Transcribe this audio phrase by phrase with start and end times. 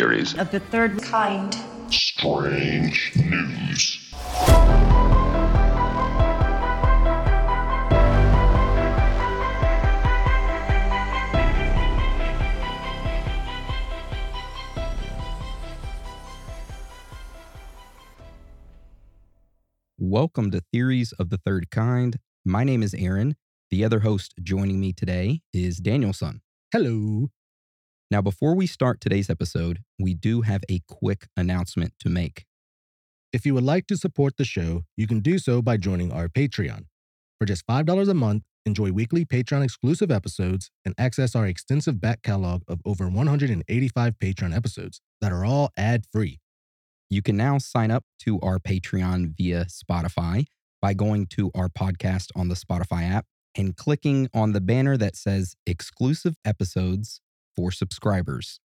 [0.00, 0.38] Welcome to Theories.
[0.38, 1.54] of the third kind.
[1.90, 4.14] Strange news.
[19.98, 22.16] Welcome to Theories of the Third Kind.
[22.46, 23.36] My name is Aaron.
[23.70, 26.40] The other host joining me today is Danielson.
[26.72, 27.28] Hello.
[28.10, 32.44] Now, before we start today's episode, we do have a quick announcement to make.
[33.32, 36.28] If you would like to support the show, you can do so by joining our
[36.28, 36.86] Patreon.
[37.38, 42.22] For just $5 a month, enjoy weekly Patreon exclusive episodes and access our extensive back
[42.22, 46.40] catalog of over 185 Patreon episodes that are all ad free.
[47.10, 50.46] You can now sign up to our Patreon via Spotify
[50.82, 55.14] by going to our podcast on the Spotify app and clicking on the banner that
[55.14, 57.20] says exclusive episodes
[57.56, 58.60] for subscribers.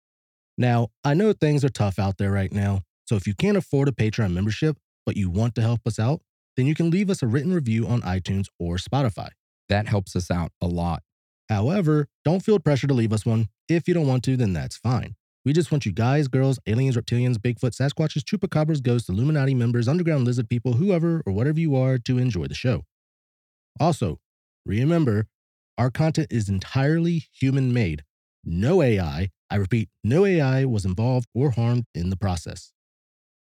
[0.58, 3.88] Now, I know things are tough out there right now, so if you can't afford
[3.88, 6.22] a Patreon membership, but you want to help us out,
[6.56, 9.30] then you can leave us a written review on iTunes or Spotify.
[9.70, 11.02] That helps us out a lot.
[11.50, 13.48] However, don't feel pressure to leave us one.
[13.68, 15.16] If you don't want to, then that's fine.
[15.46, 20.24] We just want you guys, girls, aliens, reptilians, Bigfoot, Sasquatches, Chupacabras, ghosts, Illuminati members, underground
[20.26, 22.86] lizard people, whoever or whatever you are to enjoy the show.
[23.80, 24.20] Also,
[24.66, 25.28] remember,
[25.78, 28.04] our content is entirely human made.
[28.44, 32.72] No AI, I repeat, no AI was involved or harmed in the process.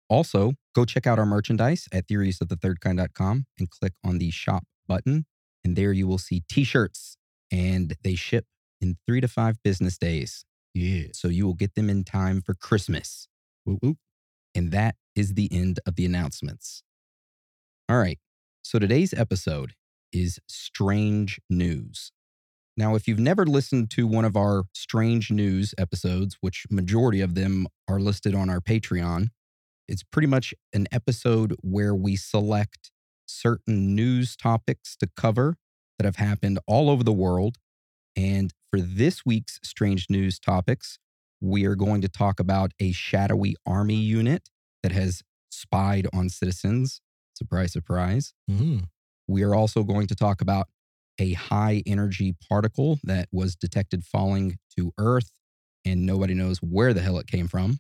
[0.09, 5.25] Also, go check out our merchandise at theoriesofthethirdkind.com and click on the shop button.
[5.63, 7.17] And there you will see t shirts,
[7.51, 8.45] and they ship
[8.81, 10.45] in three to five business days.
[10.73, 11.07] Yeah.
[11.13, 13.27] So you will get them in time for Christmas.
[13.65, 13.97] Whoop, whoop.
[14.55, 16.83] And that is the end of the announcements.
[17.87, 18.19] All right.
[18.61, 19.73] So today's episode
[20.11, 22.11] is strange news.
[22.77, 27.35] Now, if you've never listened to one of our strange news episodes, which majority of
[27.35, 29.27] them are listed on our Patreon,
[29.87, 32.91] it's pretty much an episode where we select
[33.27, 35.57] certain news topics to cover
[35.97, 37.57] that have happened all over the world.
[38.15, 40.99] And for this week's strange news topics,
[41.41, 44.49] we are going to talk about a shadowy army unit
[44.83, 47.01] that has spied on citizens.
[47.33, 48.33] Surprise, surprise.
[48.49, 48.89] Mhm.
[49.27, 50.67] We are also going to talk about
[51.19, 55.31] a high energy particle that was detected falling to Earth
[55.85, 57.79] and nobody knows where the hell it came from.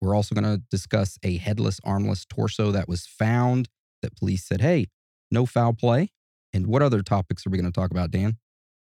[0.00, 3.68] We're also going to discuss a headless, armless torso that was found
[4.02, 4.86] that police said, hey,
[5.30, 6.10] no foul play.
[6.52, 8.38] And what other topics are we going to talk about, Dan?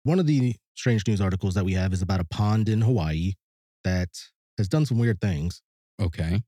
[0.04, 3.32] One of the strange news articles that we have is about a pond in Hawaii
[3.82, 4.10] that
[4.58, 5.62] has done some weird things.
[6.00, 6.42] Okay.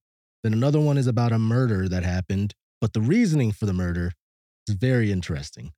[0.45, 4.13] Then another one is about a murder that happened, but the reasoning for the murder
[4.69, 5.73] is very interesting.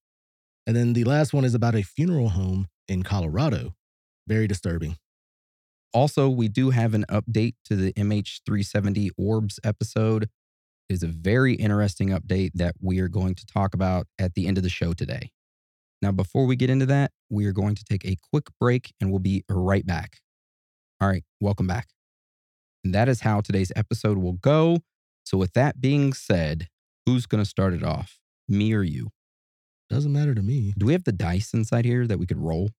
[0.70, 3.74] And then the last one is about a funeral home in Colorado.
[4.28, 4.98] Very disturbing.
[5.92, 10.28] Also, we do have an update to the MH370 Orbs episode.
[10.88, 14.46] It is a very interesting update that we are going to talk about at the
[14.46, 15.32] end of the show today.
[16.02, 19.10] Now, before we get into that, we are going to take a quick break and
[19.10, 20.20] we'll be right back.
[21.00, 21.88] All right, welcome back.
[22.84, 24.84] And that is how today's episode will go.
[25.24, 26.68] So, with that being said,
[27.06, 28.20] who's going to start it off?
[28.48, 29.10] Me or you?
[29.90, 30.72] Doesn't matter to me.
[30.78, 32.70] Do we have the dice inside here that we could roll?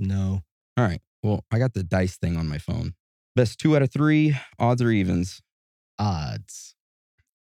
[0.00, 0.42] No.
[0.76, 1.00] All right.
[1.22, 2.94] Well, I got the dice thing on my phone.
[3.36, 5.40] Best two out of three, odds or evens?
[5.98, 6.74] Odds.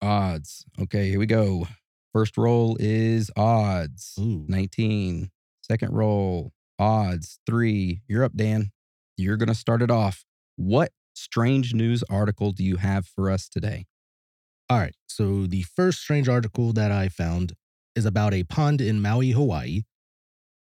[0.01, 0.65] Odds.
[0.81, 1.69] Okay, here we go.
[2.15, 4.15] First roll is odds.
[4.19, 4.47] Ooh.
[4.49, 5.31] 19.
[5.61, 7.39] Second roll, odds.
[7.47, 8.01] Three.
[8.09, 8.71] You're up, Dan.
[9.19, 10.25] You're going to start it off.
[10.57, 13.85] What strange news article do you have for us today?
[14.71, 14.95] All right.
[15.09, 17.53] So the first strange article that I found
[17.97, 19.83] is about a pond in Maui, Hawaii.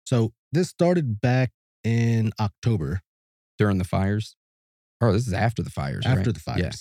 [0.06, 1.52] So this started back
[1.84, 3.02] in October
[3.58, 4.36] During the fires?
[5.02, 6.06] Oh, this is after the fires.
[6.06, 6.34] after right?
[6.34, 6.60] the fires.
[6.60, 6.72] Yeah.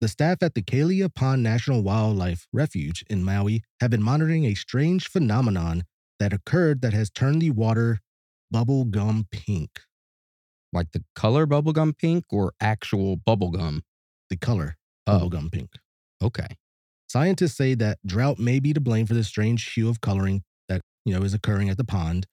[0.00, 4.54] The staff at the Kealia Pond National Wildlife Refuge in Maui have been monitoring a
[4.54, 5.84] strange phenomenon
[6.18, 8.00] that occurred that has turned the water
[8.52, 9.70] bubblegum pink.
[10.72, 13.80] Like the color bubblegum pink or actual bubblegum?
[14.30, 14.76] The color
[15.06, 15.20] Oh.
[15.28, 15.70] bubblegum pink.
[16.22, 16.48] Okay.
[17.14, 20.80] Scientists say that drought may be to blame for the strange hue of coloring that,
[21.04, 22.26] you know, is occurring at the pond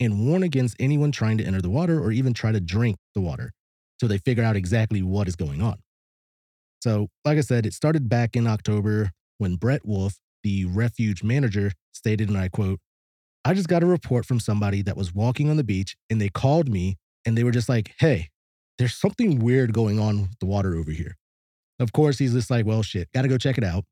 [0.00, 3.20] and warn against anyone trying to enter the water or even try to drink the
[3.20, 3.52] water
[4.00, 5.76] till they figure out exactly what is going on.
[6.80, 11.70] So, like I said, it started back in October when Brett Wolf, the refuge manager,
[11.92, 12.78] stated, and I quote,
[13.44, 16.30] I just got a report from somebody that was walking on the beach and they
[16.30, 16.96] called me
[17.26, 18.30] and they were just like, hey,
[18.78, 21.18] there's something weird going on with the water over here.
[21.78, 23.84] Of course, he's just like, well, shit, gotta go check it out.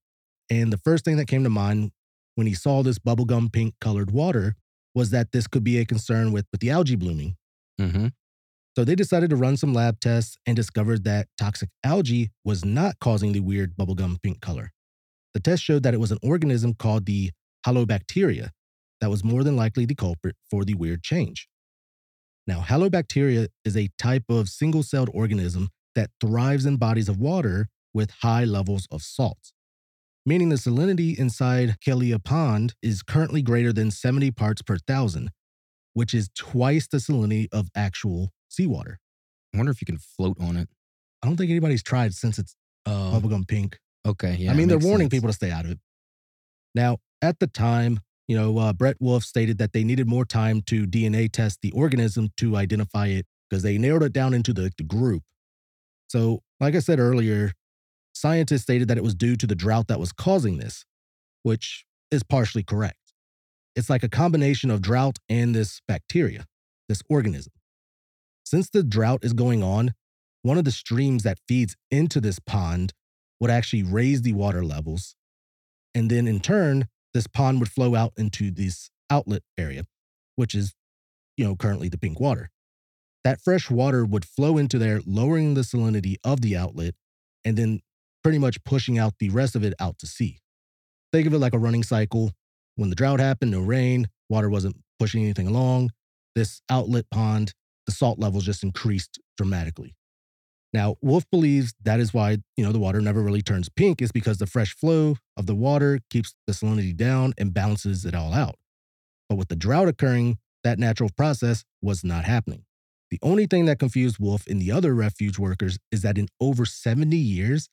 [0.50, 1.92] And the first thing that came to mind
[2.34, 4.56] when he saw this bubblegum pink colored water
[4.94, 7.36] was that this could be a concern with, with the algae blooming.
[7.80, 8.08] Mm-hmm.
[8.76, 12.98] So they decided to run some lab tests and discovered that toxic algae was not
[13.00, 14.72] causing the weird bubblegum pink color.
[15.34, 17.30] The test showed that it was an organism called the
[17.66, 18.50] halobacteria
[19.00, 21.48] that was more than likely the culprit for the weird change.
[22.46, 27.68] Now, halobacteria is a type of single celled organism that thrives in bodies of water
[27.92, 29.52] with high levels of salt,
[30.26, 35.30] meaning the salinity inside Kealia Pond is currently greater than 70 parts per thousand,
[35.94, 38.98] which is twice the salinity of actual seawater.
[39.54, 40.68] I wonder if you can float on it.
[41.22, 42.54] I don't think anybody's tried since it's
[42.86, 43.78] Oh, bubblegum pink.
[44.06, 44.36] okay.
[44.38, 44.52] Yeah.
[44.52, 45.10] I mean, they're warning sense.
[45.18, 45.78] people to stay out of it.
[46.74, 50.62] Now, at the time, you know, uh, Brett Wolf stated that they needed more time
[50.62, 54.70] to DNA test the organism to identify it because they narrowed it down into the,
[54.78, 55.22] the group.
[56.08, 57.52] So, like I said earlier,
[58.20, 60.84] scientists stated that it was due to the drought that was causing this,
[61.42, 62.96] which is partially correct.
[63.74, 66.46] It's like a combination of drought and this bacteria,
[66.88, 67.52] this organism.
[68.44, 69.94] Since the drought is going on,
[70.42, 72.92] one of the streams that feeds into this pond
[73.40, 75.14] would actually raise the water levels.
[75.94, 79.84] And then in turn, this pond would flow out into this outlet area,
[80.36, 80.74] which is,
[81.36, 82.50] you know, currently the pink water.
[83.24, 86.94] That fresh water would flow into there, lowering the salinity of the outlet,
[87.44, 87.80] and then
[88.22, 90.38] pretty much pushing out the rest of it out to sea.
[91.12, 92.32] Think of it like a running cycle.
[92.76, 95.90] When the drought happened, no rain, water wasn't pushing anything along.
[96.34, 97.52] This outlet pond,
[97.86, 99.96] the salt levels just increased dramatically.
[100.72, 104.12] Now, Wolf believes that is why, you know, the water never really turns pink is
[104.12, 108.32] because the fresh flow of the water keeps the salinity down and balances it all
[108.32, 108.54] out.
[109.28, 112.64] But with the drought occurring, that natural process was not happening.
[113.10, 116.64] The only thing that confused Wolf and the other refuge workers is that in over
[116.64, 117.68] 70 years,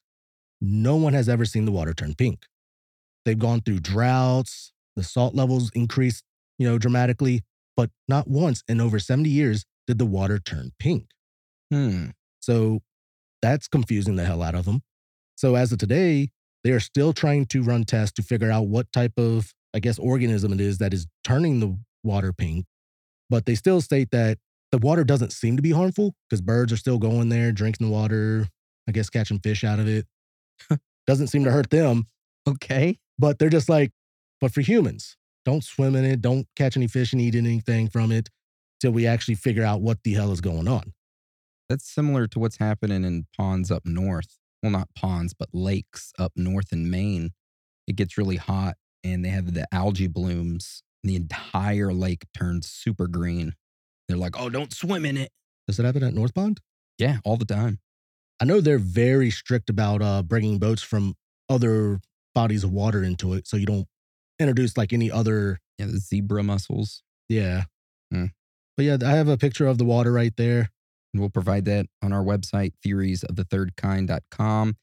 [0.61, 2.45] no one has ever seen the water turn pink.
[3.25, 6.23] They've gone through droughts, the salt levels increased,
[6.57, 7.41] you know, dramatically,
[7.75, 11.07] but not once in over 70 years did the water turn pink.
[11.71, 12.07] Hmm.
[12.39, 12.81] So
[13.41, 14.81] that's confusing the hell out of them.
[15.35, 16.29] So as of today,
[16.63, 19.99] they are still trying to run tests to figure out what type of, I guess,
[19.99, 22.65] organism it is that is turning the water pink.
[23.29, 24.39] But they still state that
[24.71, 27.93] the water doesn't seem to be harmful because birds are still going there, drinking the
[27.93, 28.47] water,
[28.87, 30.05] I guess catching fish out of it.
[31.07, 32.07] Doesn't seem to hurt them,
[32.47, 32.99] Okay.
[33.17, 33.91] but they're just like,
[34.41, 38.11] but for humans, don't swim in it, don't catch any fish and eat anything from
[38.11, 38.29] it
[38.79, 40.93] till we actually figure out what the hell is going on.
[41.69, 44.37] That's similar to what's happening in ponds up north.
[44.61, 47.31] Well, not ponds, but lakes up north in Maine.
[47.87, 50.83] It gets really hot and they have the algae blooms.
[51.03, 53.53] And the entire lake turns super green.
[54.07, 55.31] They're like, oh, don't swim in it.
[55.67, 56.59] Does it happen at North Pond?
[56.97, 57.79] Yeah, all the time.
[58.39, 61.15] I know they're very strict about uh, bringing boats from
[61.49, 61.99] other
[62.35, 63.87] bodies of water into it, so you don't
[64.39, 65.59] introduce like any other.
[65.77, 67.03] Yeah, the zebra mussels.
[67.29, 67.65] Yeah.
[68.11, 68.25] Hmm.
[68.75, 70.69] But yeah, I have a picture of the water right there.
[71.13, 74.75] And we'll provide that on our website, theoriesofthethirdkind.com.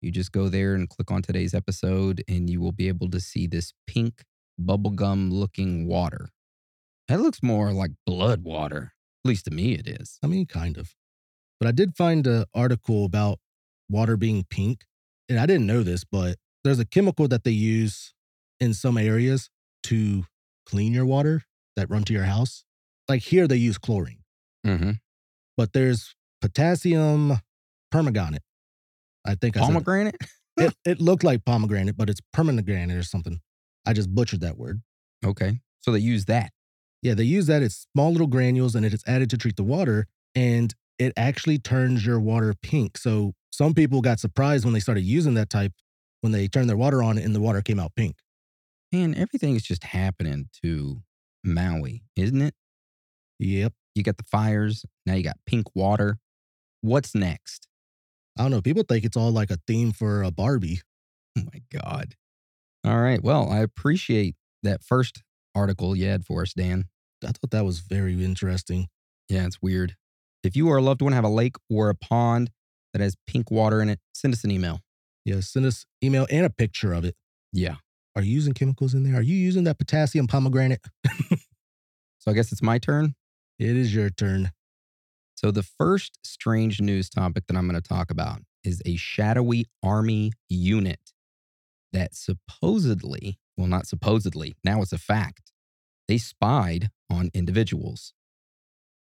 [0.00, 3.20] You just go there and click on today's episode, and you will be able to
[3.20, 4.24] see this pink
[4.60, 6.30] bubblegum looking water.
[7.08, 8.94] That looks more like blood water.
[9.24, 10.18] At least to me, it is.
[10.22, 10.94] I mean, kind of.
[11.62, 13.38] But I did find an article about
[13.88, 14.84] water being pink,
[15.28, 18.14] and I didn't know this, but there's a chemical that they use
[18.58, 19.48] in some areas
[19.84, 20.24] to
[20.66, 21.44] clean your water
[21.76, 22.64] that run to your house.
[23.08, 24.24] Like here, they use chlorine.
[24.66, 24.92] Mm-hmm.
[25.56, 27.38] but there's potassium
[27.92, 28.42] permanganate.
[29.24, 29.72] I think I said it.
[29.72, 30.16] Pomegranate?
[30.56, 30.74] it.
[30.84, 33.38] It looked like pomegranate, but it's permanganate or something.
[33.86, 34.82] I just butchered that word.
[35.24, 35.60] Okay.
[35.82, 36.50] So they use that.
[37.02, 37.62] Yeah, they use that.
[37.62, 41.58] It's small little granules and it is added to treat the water, and it actually
[41.58, 42.96] turns your water pink.
[42.96, 45.72] So some people got surprised when they started using that type
[46.20, 48.16] when they turned their water on and the water came out pink.
[48.92, 51.02] Man, everything's just happening to
[51.44, 52.54] Maui, isn't it?
[53.38, 53.72] Yep.
[53.94, 54.84] You got the fires.
[55.04, 56.18] Now you got pink water.
[56.80, 57.68] What's next?
[58.38, 58.62] I don't know.
[58.62, 60.80] People think it's all like a theme for a Barbie.
[61.36, 62.14] Oh my God.
[62.84, 63.22] All right.
[63.22, 65.22] Well, I appreciate that first
[65.54, 66.84] article you had for us, Dan.
[67.24, 68.88] I thought that was very interesting.
[69.28, 69.96] Yeah, it's weird.
[70.42, 72.50] If you or a loved one have a lake or a pond
[72.92, 74.80] that has pink water in it, send us an email.
[75.24, 77.14] Yeah, send us email and a picture of it.
[77.52, 77.76] Yeah.
[78.16, 79.16] Are you using chemicals in there?
[79.16, 80.84] Are you using that potassium pomegranate?
[82.22, 83.16] So I guess it's my turn.
[83.58, 84.52] It is your turn.
[85.34, 89.66] So the first strange news topic that I'm going to talk about is a shadowy
[89.82, 91.00] army unit
[91.92, 95.50] that supposedly, well, not supposedly, now it's a fact,
[96.06, 98.14] they spied on individuals.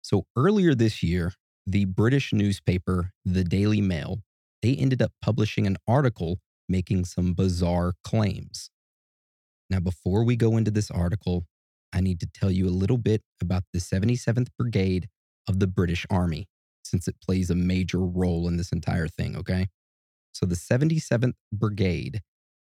[0.05, 1.33] So earlier this year,
[1.67, 4.19] the British newspaper, the Daily Mail,
[4.61, 8.69] they ended up publishing an article making some bizarre claims.
[9.71, 11.47] Now, before we go into this article,
[11.91, 15.09] I need to tell you a little bit about the 77th Brigade
[15.49, 16.47] of the British Army.
[16.85, 19.69] since it plays a major role in this entire thing, okay?
[20.33, 22.21] So the 77th Brigade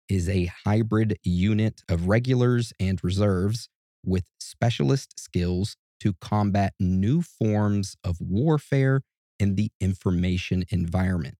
[0.09, 3.69] is a hybrid unit of regulars and reserves
[4.03, 9.01] with specialist skills to combat new forms of warfare
[9.39, 11.35] in the information environment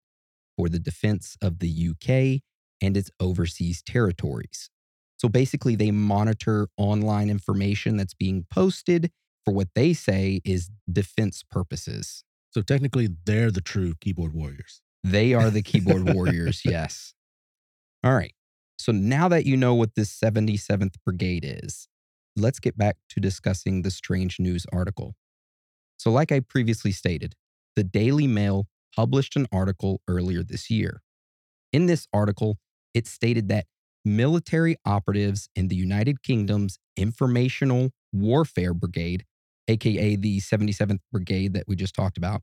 [0.57, 2.41] for the defense of the UK
[2.81, 4.69] and its overseas territories.
[5.17, 9.11] So basically, they monitor online information that's being posted
[9.43, 12.23] for what they say is defense purposes.
[12.51, 14.81] So technically, they're the true keyboard warriors.
[15.03, 17.13] They are the keyboard warriors, yes.
[18.03, 18.33] All right.
[18.77, 21.88] So now that you know what this 77th Brigade is,
[22.39, 25.15] let's get back to discussing the strange news article.
[25.97, 27.35] So, like I previously stated,
[27.75, 31.01] the Daily Mail published an article earlier this year.
[31.71, 32.57] In this article,
[32.93, 33.65] it stated that
[34.05, 39.25] military operatives in the United Kingdom's Informational Warfare Brigade,
[39.67, 42.41] aka the 77th Brigade that we just talked about,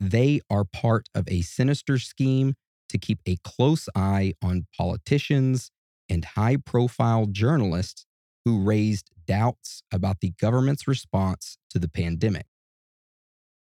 [0.00, 2.54] they are part of a sinister scheme
[2.88, 5.70] to keep a close eye on politicians
[6.08, 8.06] and high profile journalists
[8.46, 12.46] who raised doubts about the government's response to the pandemic.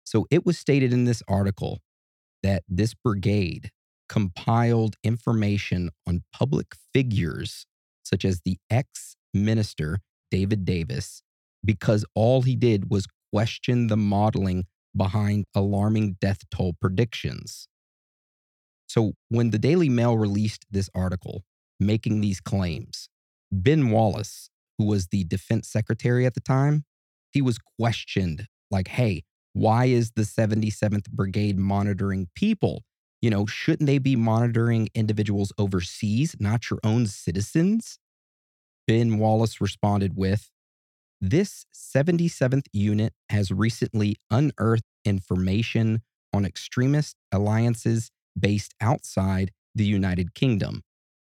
[0.04, 1.80] So it was stated in this article
[2.44, 3.72] that this brigade
[4.08, 7.66] compiled information on public figures
[8.04, 9.98] such as the ex minister
[10.30, 11.22] David Davis
[11.64, 14.64] because all he did was question the modeling
[14.96, 17.66] behind alarming death toll predictions.
[18.86, 21.42] So, when the Daily Mail released this article
[21.80, 23.08] making these claims,
[23.52, 26.84] Ben Wallace, who was the defense secretary at the time,
[27.30, 32.84] he was questioned like, hey, why is the 77th Brigade monitoring people?
[33.20, 37.98] You know, shouldn't they be monitoring individuals overseas, not your own citizens?
[38.86, 40.50] Ben Wallace responded with,
[41.20, 50.82] This 77th unit has recently unearthed information on extremist alliances based outside the United Kingdom.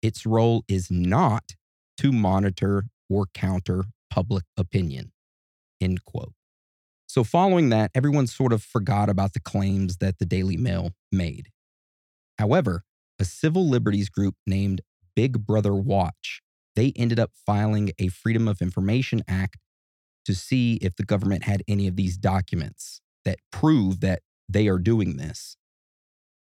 [0.02, 1.54] Its role is not
[1.98, 5.12] to monitor or counter public opinion.
[5.80, 6.32] End quote.
[7.06, 11.48] So, following that, everyone sort of forgot about the claims that the Daily Mail made.
[12.38, 12.84] However,
[13.18, 14.82] a civil liberties group named
[15.16, 16.40] Big Brother Watch,
[16.76, 19.58] they ended up filing a Freedom of Information Act
[20.24, 24.78] to see if the government had any of these documents that prove that they are
[24.78, 25.56] doing this.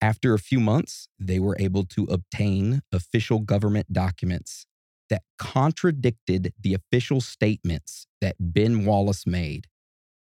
[0.03, 4.67] After a few months, they were able to obtain official government documents
[5.11, 9.67] that contradicted the official statements that Ben Wallace made.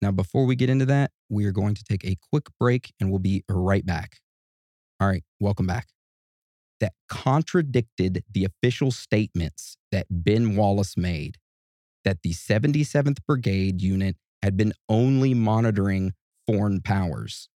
[0.01, 3.11] Now, before we get into that, we are going to take a quick break and
[3.11, 4.19] we'll be right back.
[5.01, 5.89] All right, welcome back.
[6.81, 11.37] That contradicted the official statements that Ben Wallace made
[12.05, 16.13] that the 77th Brigade unit had been only monitoring
[16.47, 17.49] foreign powers.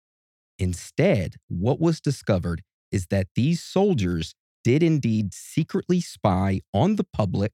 [0.59, 7.53] Instead, what was discovered is that these soldiers did indeed secretly spy on the public,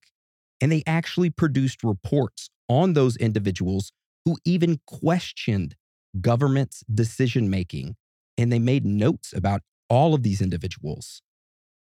[0.61, 3.93] and they actually produced reports on those individuals
[4.25, 5.75] who even questioned
[6.21, 7.97] government's decision making,
[8.37, 11.23] and they made notes about all of these individuals.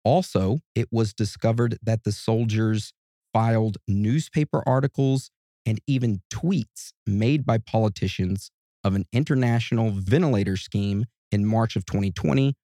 [0.03, 2.93] Also, it was discovered that the soldiers
[3.33, 5.29] filed newspaper articles
[5.65, 8.51] and even tweets made by politicians
[8.83, 12.55] of an international ventilator scheme in March of 2020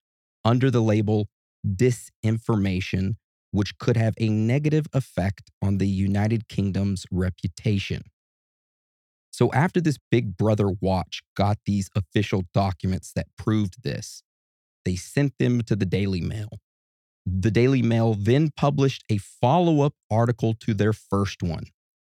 [0.44, 1.28] under the label
[1.66, 3.16] disinformation,
[3.52, 8.04] which could have a negative effect on the United Kingdom's reputation.
[9.32, 14.24] So, after this Big Brother watch got these official documents that proved this,
[14.86, 16.50] they sent them to the Daily Mail.
[17.26, 21.66] The Daily Mail then published a follow up article to their first one.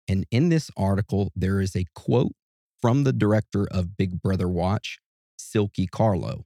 [0.08, 2.34] And in this article, there is a quote
[2.82, 5.00] from the director of Big Brother Watch,
[5.38, 6.46] Silkie Carlo.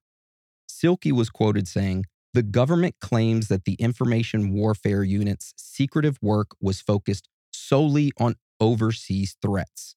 [0.68, 6.82] Silky was quoted saying, The government claims that the information warfare unit's secretive work was
[6.82, 9.96] focused solely on overseas threats,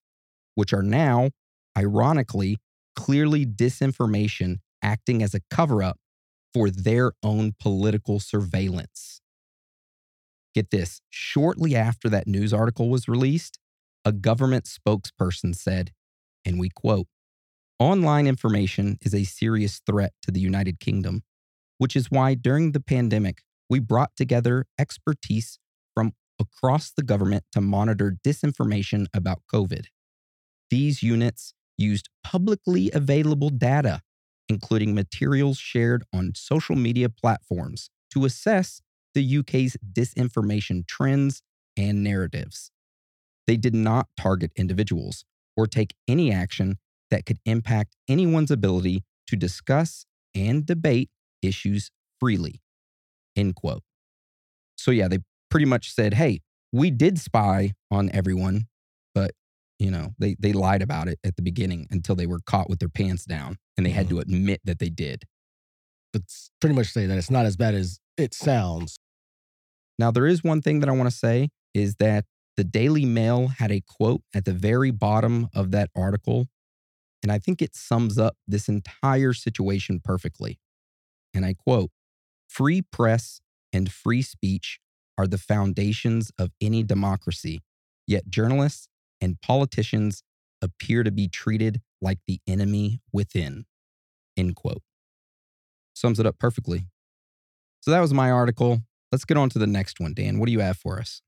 [0.55, 1.31] which are now,
[1.77, 2.59] ironically,
[2.95, 5.99] clearly disinformation acting as a cover up
[6.53, 9.21] for their own political surveillance.
[10.55, 13.59] Get this shortly after that news article was released,
[14.05, 15.93] a government spokesperson said,
[16.45, 17.07] and we quote,
[17.79, 21.23] Online information is a serious threat to the United Kingdom,
[21.79, 25.59] which is why during the pandemic, we brought together expertise
[25.95, 29.87] from across the government to monitor disinformation about COVID.
[30.71, 34.03] These units used publicly available data,
[34.49, 38.81] including materials shared on social media platforms, to assess
[39.15, 41.43] the UK's disinformation trends
[41.77, 42.71] and narratives.
[43.47, 45.25] They did not target individuals
[45.57, 46.79] or take any action
[47.11, 51.11] that could impact anyone's ability to discuss and debate
[51.43, 51.91] issues
[52.21, 52.63] freely.
[53.37, 53.83] End quote.
[54.77, 55.19] So, yeah, they
[55.51, 56.41] pretty much said, hey,
[56.73, 58.67] we did spy on everyone,
[59.15, 59.33] but
[59.79, 62.79] you know, they, they lied about it at the beginning until they were caught with
[62.79, 64.11] their pants down and they had Mhm.
[64.11, 65.25] to admit that they did.
[66.13, 66.23] But
[66.61, 68.97] pretty much say that it's not as bad as it sounds.
[69.99, 72.25] Now, there is one thing that I want to say is that
[72.57, 76.49] the Daily Mail had a quote at the very bottom of that article.
[77.23, 80.59] And I think it sums up this entire situation perfectly.
[81.37, 81.91] And I quote
[82.49, 83.41] Free press
[83.73, 84.81] and free speech
[85.19, 87.63] are the foundations of any democracy,
[88.07, 88.89] yet journalists
[89.21, 90.23] and politicians
[90.63, 93.67] appear to be treated like the enemy within.
[94.37, 94.83] End quote.
[95.95, 96.87] Sums it up perfectly.
[97.81, 98.81] So that was my article.
[99.13, 100.39] Let's get on to the next one, Dan.
[100.39, 101.23] What do you have for us?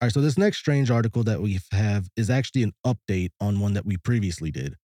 [0.00, 3.60] All right, so this next strange article that we have is actually an update on
[3.60, 4.76] one that we previously did,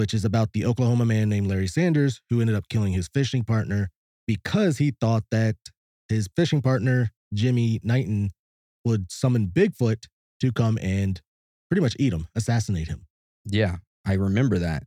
[0.00, 3.44] which is about the Oklahoma man named Larry Sanders who ended up killing his fishing
[3.44, 3.90] partner
[4.26, 5.56] because he thought that
[6.08, 8.30] his fishing partner, Jimmy Knighton,
[8.82, 10.06] would summon Bigfoot
[10.40, 11.20] to come and
[11.68, 13.04] pretty much eat him, assassinate him.
[13.44, 13.76] Yeah,
[14.06, 14.84] I remember that.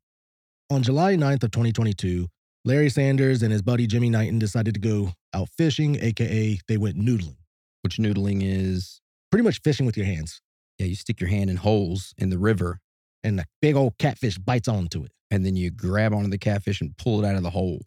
[0.72, 2.28] On July 9th of 2022,
[2.66, 6.98] Larry Sanders and his buddy Jimmy Knighton decided to go out fishing, aka they went
[6.98, 7.38] noodling.
[7.84, 10.42] Which noodling is, Pretty much fishing with your hands.
[10.80, 12.80] yeah, you stick your hand in holes in the river
[13.24, 15.12] And the big old catfish bites onto it.
[15.32, 17.80] and then you grab onto the catfish and pull it out of the hole.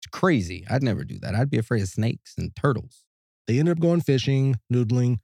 [0.00, 0.64] It's crazy.
[0.68, 1.34] I'd never do that.
[1.34, 3.04] I'd be afraid of snakes and turtles.
[3.46, 5.18] They ended up going fishing, noodling,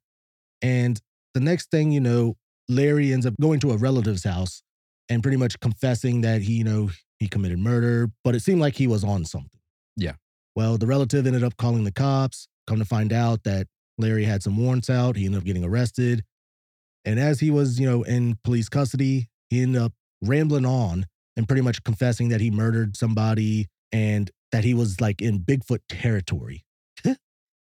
[0.62, 1.00] and
[1.34, 2.36] the next thing you know,
[2.68, 4.62] Larry ends up going to a relative's house
[5.08, 8.76] and pretty much confessing that he, you know, he committed murder, but it seemed like
[8.76, 9.60] he was on something.
[9.96, 10.14] Yeah.
[10.54, 13.66] Well, the relative ended up calling the cops, come to find out that
[13.98, 15.16] Larry had some warrants out.
[15.16, 16.24] He ended up getting arrested.
[17.04, 21.48] And as he was, you know, in police custody, he ended up rambling on and
[21.48, 26.64] pretty much confessing that he murdered somebody and that he was like in Bigfoot territory.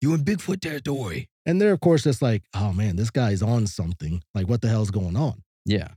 [0.03, 1.29] You in Bigfoot territory.
[1.46, 4.22] And they're, of course, just like, oh man, this guy's on something.
[4.35, 5.42] Like, what the hell's going on?
[5.64, 5.88] Yeah.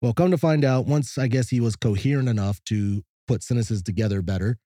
[0.00, 3.82] Well, come to find out, once I guess he was coherent enough to put sentences
[3.82, 4.58] together better,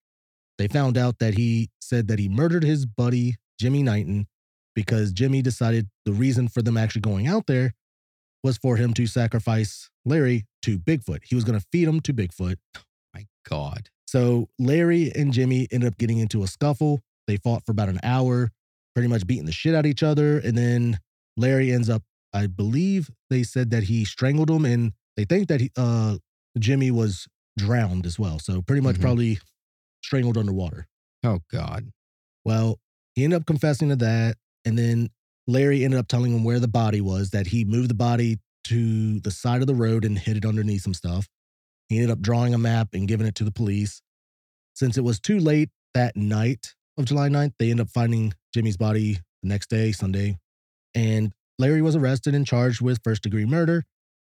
[0.59, 4.27] they found out that he said that he murdered his buddy, Jimmy Knighton,
[4.75, 7.73] because Jimmy decided the reason for them actually going out there
[8.43, 11.21] was for him to sacrifice Larry to Bigfoot.
[11.25, 12.57] He was going to feed him to Bigfoot.
[13.15, 13.89] My God.
[14.07, 17.01] So Larry and Jimmy ended up getting into a scuffle.
[17.27, 18.51] They fought for about an hour,
[18.95, 20.39] pretty much beating the shit out of each other.
[20.39, 20.99] And then
[21.37, 25.61] Larry ends up, I believe they said that he strangled him and they think that
[25.61, 26.17] he, uh,
[26.59, 28.39] Jimmy was drowned as well.
[28.39, 29.01] So pretty much Mhm.
[29.03, 29.39] probably
[30.03, 30.89] strangled underwater.
[31.23, 31.93] Oh God.
[32.45, 32.81] Well,
[33.15, 34.39] he ended up confessing to that.
[34.65, 35.11] And then
[35.47, 39.21] Larry ended up telling him where the body was, that he moved the body to
[39.21, 41.29] the side of the road and hid it underneath some stuff.
[41.89, 44.03] He ended up drawing a map and giving it to the police.
[44.75, 48.77] Since it was too late that night of July 9th, they ended up finding Jimmy's
[48.77, 50.39] body the next day, Sunday.
[50.95, 53.85] And Larry was arrested and charged with first degree murder.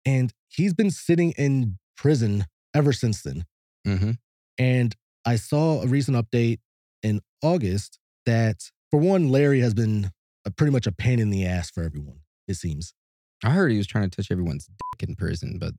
[0.06, 3.44] And he's been sitting in prison ever since then.
[3.86, 4.12] Mm-hmm.
[4.58, 6.60] And I saw a recent update
[7.02, 10.10] in August that, for one, Larry has been
[10.50, 12.94] a, pretty much a pain in the ass for everyone, it seems.
[13.42, 15.72] I heard he was trying to touch everyone's dick in prison, but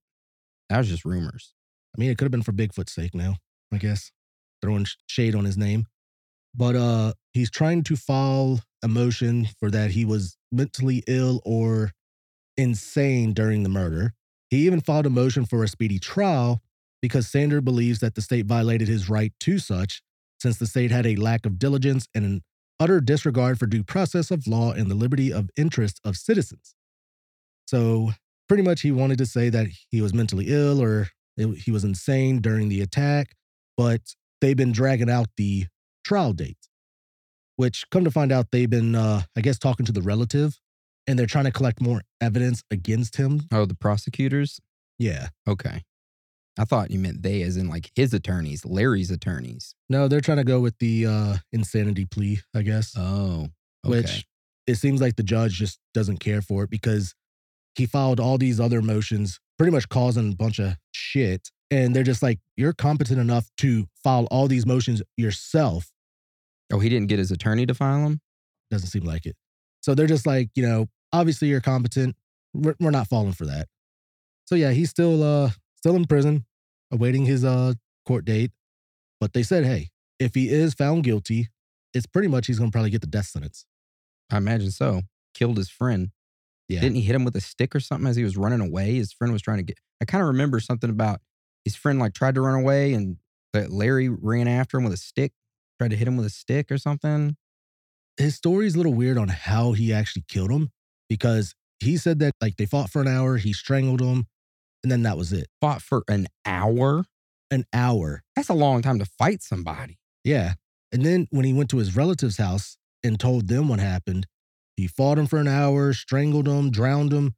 [0.69, 1.53] that was just rumors.
[1.95, 3.35] I mean, it could have been for Bigfoot's sake now,
[3.71, 4.11] I guess,
[4.61, 5.85] throwing shade on his name.
[6.55, 11.91] But uh he's trying to file a motion for that he was mentally ill or
[12.57, 14.13] insane during the murder.
[14.49, 16.61] He even filed a motion for a speedy trial
[17.01, 20.01] because Sander believes that the state violated his right to such,
[20.39, 22.41] since the state had a lack of diligence and an
[22.79, 26.73] utter disregard for due process of law and the liberty of interest of citizens.
[27.67, 28.11] So,
[28.47, 31.83] pretty much, he wanted to say that he was mentally ill or it- he was
[31.83, 33.35] insane during the attack,
[33.77, 35.67] but they've been dragging out the
[36.03, 36.67] trial date,
[37.55, 40.59] which come to find out they've been, uh, I guess, talking to the relative
[41.07, 43.43] and they're trying to collect more evidence against him.
[43.51, 44.59] Oh, the prosecutors?
[44.99, 45.29] Yeah.
[45.47, 45.83] Okay.
[46.61, 49.73] I thought you meant they, as in like his attorneys, Larry's attorneys.
[49.89, 53.47] No, they're trying to go with the uh, insanity plea, I guess, Oh,
[53.85, 53.97] okay.
[54.01, 54.25] which
[54.67, 57.15] it seems like the judge just doesn't care for it because
[57.75, 61.49] he filed all these other motions, pretty much causing a bunch of shit.
[61.71, 65.89] And they're just like, you're competent enough to file all these motions yourself.
[66.71, 68.21] oh, he didn't get his attorney to file them?
[68.69, 69.35] Doesn't seem like it.
[69.81, 72.15] So they're just like, you know, obviously you're competent.
[72.53, 73.67] We're, we're not falling for that.
[74.45, 76.45] So yeah, he's still uh still in prison,
[76.91, 77.73] awaiting his uh
[78.05, 78.51] court date.
[79.19, 81.49] But they said, hey, if he is found guilty,
[81.93, 83.65] it's pretty much he's gonna probably get the death sentence.
[84.31, 85.01] I imagine so.
[85.33, 86.09] Killed his friend.
[86.67, 86.79] Yeah.
[86.79, 88.95] Didn't he hit him with a stick or something as he was running away?
[88.95, 89.77] His friend was trying to get.
[90.01, 91.19] I kind of remember something about
[91.65, 93.17] his friend like tried to run away and
[93.53, 95.33] That Larry ran after him with a stick,
[95.79, 97.35] tried to hit him with a stick or something.
[98.17, 100.71] His story's a little weird on how he actually killed him
[101.09, 104.27] because he said that like they fought for an hour, he strangled him,
[104.83, 105.47] and then that was it.
[105.59, 107.05] Fought for an hour.
[107.49, 108.23] An hour.
[108.35, 109.99] That's a long time to fight somebody.
[110.23, 110.53] Yeah.
[110.91, 114.27] And then when he went to his relative's house and told them what happened,
[114.77, 117.35] he fought him for an hour, strangled him, drowned him.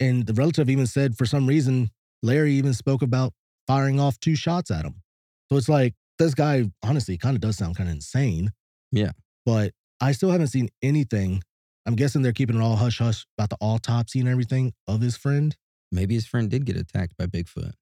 [0.00, 1.90] And the relative even said for some reason,
[2.22, 3.32] Larry even spoke about
[3.66, 5.02] firing off two shots at him.
[5.50, 8.50] So it's like, this guy honestly kind of does sound kind of insane.
[8.90, 9.12] Yeah.
[9.44, 11.42] But I still haven't seen anything.
[11.86, 15.16] I'm guessing they're keeping it all hush hush about the autopsy and everything of his
[15.16, 15.56] friend.
[15.90, 17.72] Maybe his friend did get attacked by Bigfoot.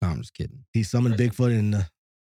[0.00, 0.64] No, I'm just kidding.
[0.72, 1.82] He summoned Bigfoot and uh,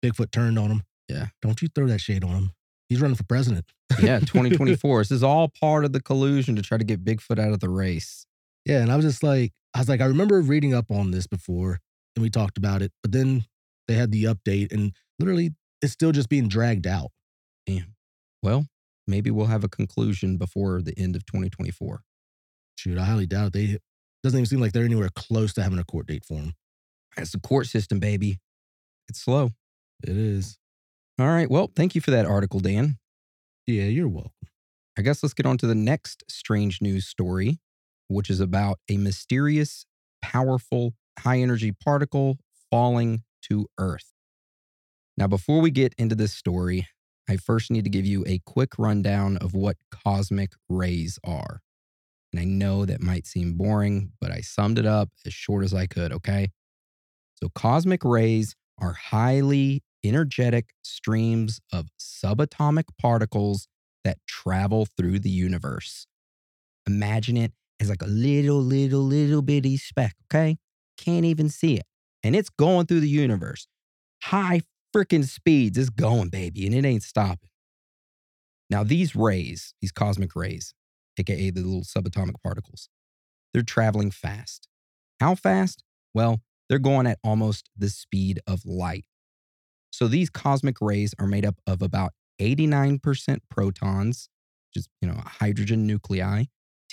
[0.05, 0.83] Bigfoot turned on him.
[1.09, 1.27] Yeah.
[1.41, 2.53] Don't you throw that shade on him.
[2.89, 3.65] He's running for president.
[4.01, 5.01] Yeah, 2024.
[5.01, 7.71] this is all part of the collusion to try to get Bigfoot out of the
[7.71, 8.27] race.
[8.67, 11.27] Yeah, and I was just like, I was like, I remember reading up on this
[11.27, 11.81] before
[12.15, 13.45] and we talked about it, but then
[13.89, 17.11] they had the update and literally it's still just being dragged out.
[17.67, 17.95] Damn.
[18.43, 18.67] Well,
[19.07, 22.03] maybe we'll have a conclusion before the end of 2024.
[22.77, 23.53] Shoot, I highly doubt it.
[23.53, 23.79] They
[24.23, 26.55] doesn't even seem like they're anywhere close to having a court date for him.
[27.17, 28.39] That's the court system, baby.
[29.09, 29.51] It's slow.
[30.03, 30.59] It is.
[31.19, 31.51] All right.
[31.51, 32.99] Well, thank you for that article, Dan.
[33.67, 34.33] Yeah, you're welcome.
[34.99, 37.59] I guess let's get on to the next strange news story,
[38.09, 39.87] which is about a mysterious,
[40.21, 42.39] powerful, high energy particle
[42.71, 44.13] falling to Earth.
[45.17, 46.89] Now, before we get into this story,
[47.29, 51.61] I first need to give you a quick rundown of what cosmic rays are.
[52.33, 55.75] And I know that might seem boring, but I summed it up as short as
[55.75, 56.51] I could, okay?
[57.35, 63.69] So, cosmic rays are highly energetic streams of subatomic particles
[64.05, 66.07] that travel through the universe.
[66.87, 70.57] Imagine it as like a little, little, little bitty speck, okay?
[70.97, 71.85] Can't even see it.
[72.23, 73.67] And it's going through the universe.
[74.25, 74.63] High
[74.95, 75.79] freaking speeds.
[75.79, 77.49] It's going, baby, and it ain't stopping.
[78.71, 80.75] Now, these rays, these cosmic rays,
[81.19, 82.89] aka the little subatomic particles,
[83.53, 84.69] they're traveling fast.
[85.21, 85.85] How fast?
[86.15, 89.05] Well, they're going at almost the speed of light.
[89.91, 94.29] So these cosmic rays are made up of about 89% protons,
[94.69, 96.45] which is, you know, hydrogen nuclei,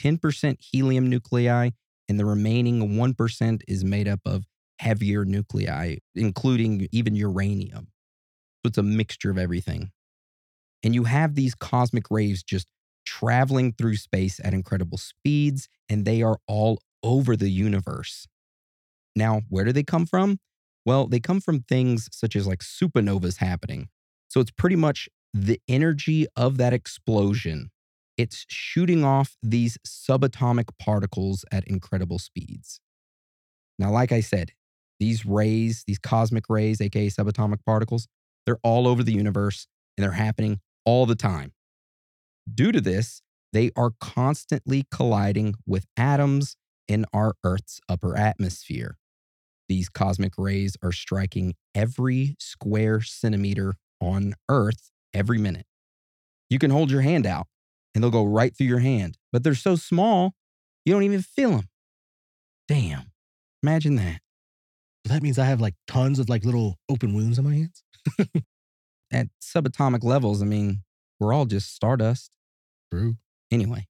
[0.02, 1.70] 10% helium nuclei,
[2.08, 4.46] and the remaining 1% is made up of
[4.80, 7.88] heavier nuclei, including even uranium.
[8.58, 9.92] So it's a mixture of everything.
[10.84, 12.68] And you have these cosmic rays just
[13.10, 18.28] traveling through space at incredible speeds, and they are all over the universe.
[19.16, 20.40] Now, where do they come from?
[20.86, 23.90] Well, they come from things such as like supernovas happening.
[24.28, 27.72] So it's pretty much the energy of that explosion.
[28.16, 32.80] It's shooting off these subatomic particles at incredible speeds.
[33.80, 34.52] Now, like I said,
[35.00, 38.08] these rays, these cosmic rays, aka subatomic particles,
[38.46, 39.68] they're all over the universe
[39.98, 41.54] and they're happening all the time.
[42.56, 43.22] Due to this,
[43.54, 46.56] they are constantly colliding with atoms
[46.88, 48.98] in our Earth's upper atmosphere.
[49.68, 55.66] These cosmic rays are striking every square centimeter on Earth every minute.
[56.50, 57.48] You can hold your hand out
[57.94, 60.34] and they'll go right through your hand, but they're so small,
[60.86, 61.70] you don't even feel them.
[62.68, 63.12] Damn.
[63.62, 64.22] Imagine that.
[65.06, 67.84] That means I have like tons of like little open wounds on my hands.
[69.12, 70.84] At subatomic levels, I mean,
[71.20, 72.32] we're all just stardust.
[72.92, 73.18] True.
[73.52, 73.88] Anyway,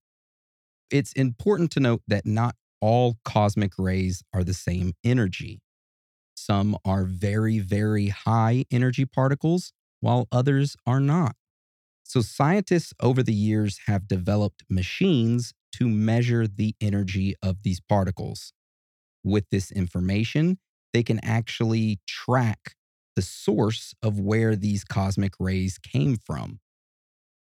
[0.91, 5.61] it's important to note that not all cosmic rays are the same energy.
[6.35, 11.35] Some are very, very high energy particles, while others are not.
[12.03, 18.53] So, scientists over the years have developed machines to measure the energy of these particles.
[19.23, 20.59] With this information,
[20.93, 22.75] they can actually track
[23.15, 26.59] the source of where these cosmic rays came from.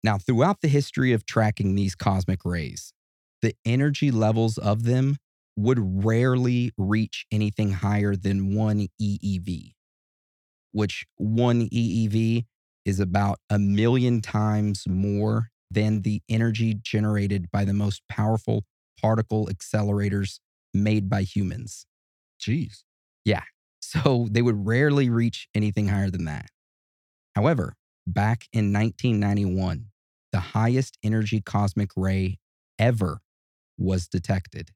[0.03, 2.93] Now, throughout the history of tracking these cosmic rays,
[3.43, 5.17] the energy levels of them
[5.57, 9.73] would rarely reach anything higher than one EeV,
[10.73, 12.47] which one EeV
[12.85, 18.65] is about a million times more than the energy generated by the most powerful
[19.01, 20.41] particle accelerators
[20.73, 21.87] made by humans.
[22.41, 22.83] Jeez.
[23.25, 23.43] Yeah.
[23.83, 26.47] So they would rarely reach anything higher than that.
[27.35, 27.75] However,
[28.07, 29.87] back in 1991,
[30.33, 32.39] the highest energy cosmic ray
[32.79, 33.21] ever
[33.79, 34.71] was detected.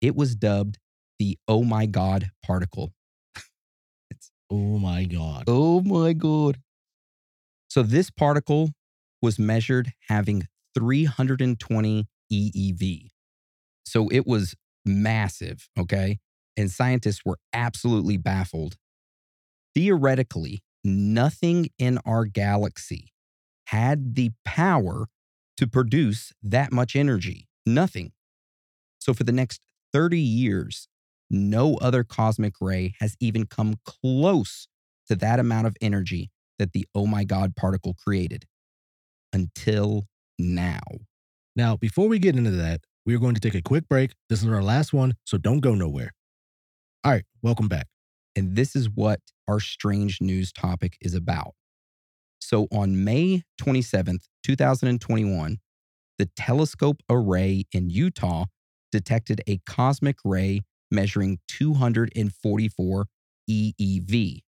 [0.00, 0.78] It was dubbed
[1.18, 2.92] the Oh My God particle.
[4.10, 5.44] it's Oh my God.
[5.46, 6.58] Oh my God.
[7.68, 8.70] So this particle
[9.22, 13.08] was measured having 320 EeV.
[13.84, 14.54] So it was
[14.84, 16.18] massive, okay?
[16.56, 18.76] And scientists were absolutely baffled.
[19.74, 23.12] Theoretically, nothing in our galaxy
[23.66, 25.06] had the power
[25.56, 27.46] to produce that much energy.
[27.66, 28.12] Nothing.
[28.98, 29.60] So, for the next
[29.92, 30.88] 30 years,
[31.30, 34.68] no other cosmic ray has even come close
[35.08, 38.44] to that amount of energy that the Oh My God particle created
[39.32, 40.06] until
[40.38, 40.80] now.
[41.56, 44.12] Now, before we get into that, we are going to take a quick break.
[44.28, 46.12] This is our last one, so don't go nowhere.
[47.04, 47.86] All right, welcome back.
[48.36, 51.54] And this is what our strange news topic is about.
[52.40, 55.58] So on May 27th, 2021,
[56.18, 58.46] the telescope array in Utah
[58.92, 63.06] detected a cosmic ray measuring 244
[63.48, 64.40] EeV.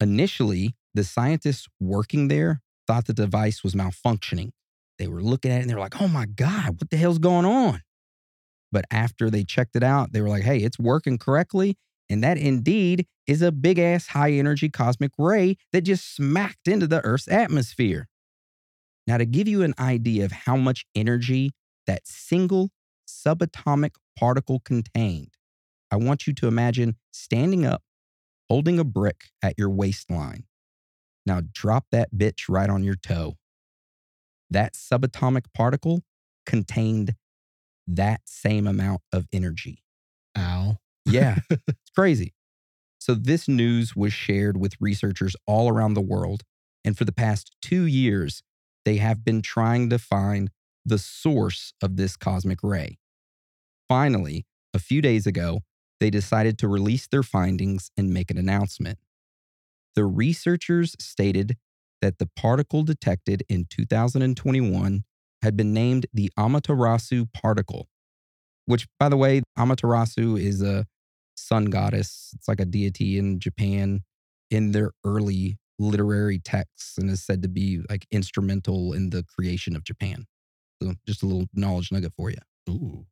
[0.00, 4.50] Initially, the scientists working there thought the device was malfunctioning.
[4.98, 7.18] They were looking at it and they were like, oh my God, what the hell's
[7.18, 7.82] going on?
[8.70, 11.76] But after they checked it out, they were like, hey, it's working correctly.
[12.10, 16.86] And that indeed is a big ass high energy cosmic ray that just smacked into
[16.86, 18.08] the Earth's atmosphere.
[19.06, 21.52] Now, to give you an idea of how much energy
[21.86, 22.70] that single
[23.06, 25.34] subatomic particle contained,
[25.90, 27.82] I want you to imagine standing up,
[28.48, 30.44] holding a brick at your waistline.
[31.26, 33.36] Now, drop that bitch right on your toe.
[34.50, 36.02] That subatomic particle
[36.46, 37.14] contained
[37.86, 39.82] that same amount of energy.
[40.36, 40.78] Ow.
[41.04, 42.34] Yeah, it's crazy.
[42.98, 46.42] So, this news was shared with researchers all around the world.
[46.84, 48.42] And for the past two years,
[48.84, 50.50] they have been trying to find
[50.84, 52.98] the source of this cosmic ray.
[53.88, 55.60] Finally, a few days ago,
[56.00, 58.98] they decided to release their findings and make an announcement.
[59.94, 61.56] The researchers stated
[62.02, 65.04] that the particle detected in 2021
[65.42, 67.88] had been named the Amaterasu particle,
[68.66, 70.86] which, by the way, Amaterasu is a
[71.36, 72.32] sun goddess.
[72.34, 74.02] It's like a deity in Japan
[74.50, 79.74] in their early literary texts and is said to be like instrumental in the creation
[79.74, 80.26] of Japan.
[80.82, 82.38] So, just a little knowledge nugget for you.
[82.68, 83.06] Ooh.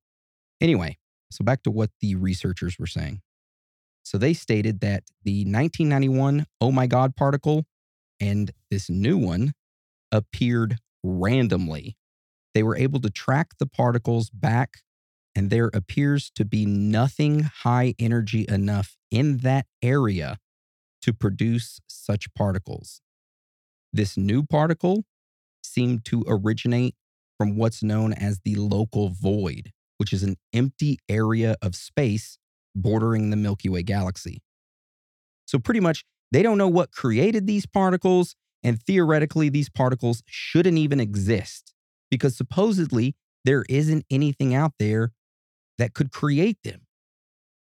[0.61, 0.98] Anyway,
[1.30, 3.20] so back to what the researchers were saying.
[4.04, 7.64] So they stated that the 1991 Oh My God particle
[8.20, 9.52] and this new one
[10.11, 11.96] appeared randomly.
[12.54, 14.82] They were able to track the particles back,
[15.35, 20.38] and there appears to be nothing high energy enough in that area
[21.03, 23.01] to produce such particles.
[23.92, 25.05] This new particle
[25.62, 26.95] seemed to originate
[27.38, 32.38] from what's known as the local void, which is an empty area of space
[32.75, 34.42] bordering the Milky Way galaxy.
[35.47, 40.79] So, pretty much, they don't know what created these particles, and theoretically, these particles shouldn't
[40.79, 41.75] even exist
[42.11, 43.14] because supposedly
[43.45, 45.11] there isn't anything out there
[45.83, 46.83] that could create them.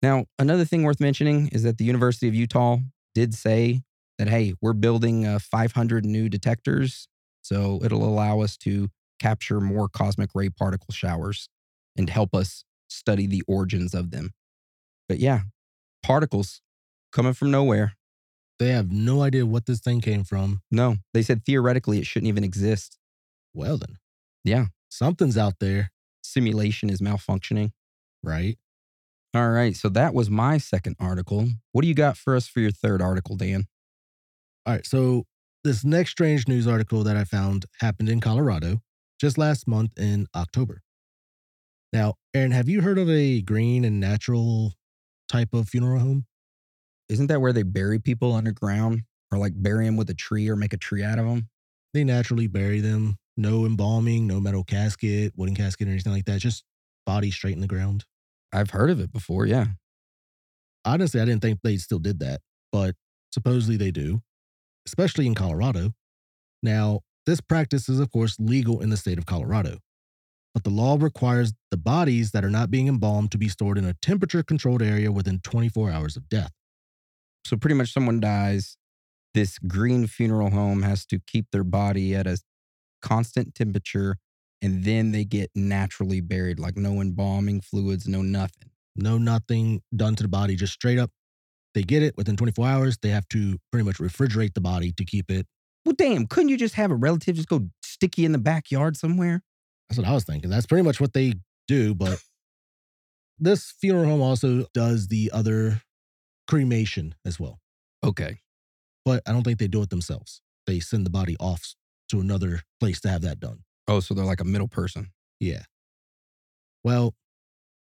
[0.01, 2.77] Now, another thing worth mentioning is that the University of Utah
[3.13, 3.81] did say
[4.17, 7.09] that, hey, we're building uh, 500 new detectors,
[7.41, 8.87] so it'll allow us to
[9.19, 11.49] capture more cosmic ray particle showers
[11.97, 14.31] and help us study the origins of them.
[15.09, 15.41] But yeah,
[16.01, 16.61] particles
[17.11, 17.97] coming from nowhere.
[18.57, 20.61] They have no idea what this thing came from.
[20.71, 22.97] No, they said theoretically it shouldn't even exist.
[23.53, 23.97] Well, then,
[24.45, 25.91] Yeah, something's out there,
[26.27, 27.71] simulation is malfunctioning.
[28.27, 28.57] Right?
[29.33, 31.49] All right, so that was my second article.
[31.71, 33.65] What do you got for us for your third article, Dan?
[34.65, 34.85] All right.
[34.85, 35.25] So,
[35.63, 38.81] this next strange news article that I found happened in Colorado
[39.19, 40.81] just last month in October.
[41.93, 44.73] Now, Aaron, have you heard of a green and natural
[45.29, 46.25] type of funeral home?
[47.09, 50.55] Isn't that where they bury people underground or like bury them with a tree or
[50.55, 51.49] make a tree out of them?
[51.93, 56.39] They naturally bury them, no embalming, no metal casket, wooden casket, or anything like that,
[56.39, 56.63] just
[57.05, 58.03] body straight in the ground.
[58.53, 59.65] I've heard of it before, yeah.
[60.85, 62.95] Honestly, I didn't think they still did that, but
[63.31, 64.21] supposedly they do,
[64.85, 65.91] especially in Colorado.
[66.63, 69.79] Now, this practice is, of course, legal in the state of Colorado,
[70.53, 73.85] but the law requires the bodies that are not being embalmed to be stored in
[73.85, 76.51] a temperature controlled area within 24 hours of death.
[77.45, 78.77] So pretty much someone dies,
[79.33, 82.39] this green funeral home has to keep their body at a
[83.01, 84.15] constant temperature
[84.61, 88.71] and then they get naturally buried like no embalming fluids, no nothing.
[88.95, 91.11] No, nothing done to the body, just straight up.
[91.75, 92.97] They get it within 24 hours.
[92.97, 95.45] They have to pretty much refrigerate the body to keep it.
[95.85, 99.43] Well, damn, couldn't you just have a relative just go sticky in the backyard somewhere?
[99.87, 100.49] That's what I was thinking.
[100.49, 101.35] That's pretty much what they
[101.67, 101.93] do.
[101.93, 102.19] But
[103.39, 105.81] this funeral home also does the other
[106.47, 107.59] cremation as well.
[108.03, 108.39] Okay.
[109.05, 110.41] But I don't think they do it themselves.
[110.65, 111.75] They send the body off
[112.09, 113.59] to another place to have that done.
[113.87, 115.11] Oh, so they're like a middle person.
[115.39, 115.63] Yeah.
[116.83, 117.15] Well,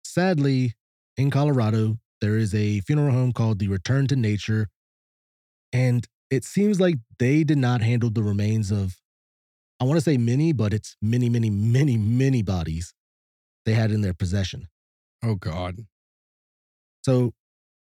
[0.03, 0.73] sadly,
[1.17, 4.67] in Colorado, there is a funeral home called the Return to Nature.
[5.71, 8.97] And it seems like they did not handle the remains of,
[9.79, 12.93] I want to say many, but it's many, many, many, many bodies
[13.65, 14.67] they had in their possession.
[15.23, 15.85] Oh God.
[17.03, 17.33] So,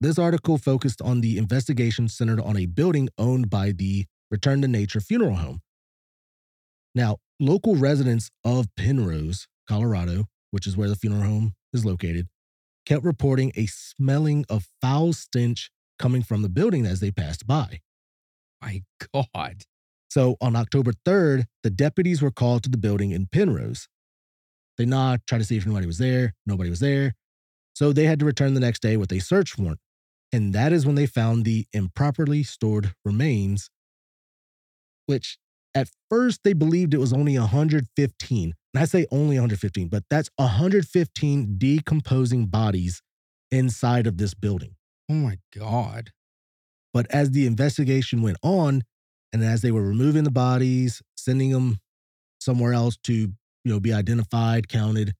[0.02, 4.68] this article focused on the investigation centered on a building owned by the Return to
[4.68, 5.62] Nature Funeral Home.
[6.96, 12.28] Now, local residents of Penrose, Colorado, which is where the funeral home is located,
[12.86, 17.82] kept reporting a smelling of foul stench coming from the building as they passed by.
[18.62, 19.64] My God.
[20.10, 23.88] So on October 3rd, the deputies were called to the building in Penrose.
[24.78, 26.34] They knocked, tried to see if anybody was there.
[26.46, 27.16] Nobody was there.
[27.74, 29.80] So they had to return the next day with a search warrant.
[30.32, 33.70] And that is when they found the improperly stored remains,
[35.06, 35.38] which
[35.76, 38.54] at first they believed it was only 115.
[38.74, 43.02] And I say only 115, but that's 115 decomposing bodies
[43.52, 44.76] inside of this building.
[45.10, 46.12] Oh my God.
[46.94, 48.84] But as the investigation went on,
[49.32, 51.78] and as they were removing the bodies, sending them
[52.40, 53.34] somewhere else to, you
[53.66, 55.14] know, be identified, counted,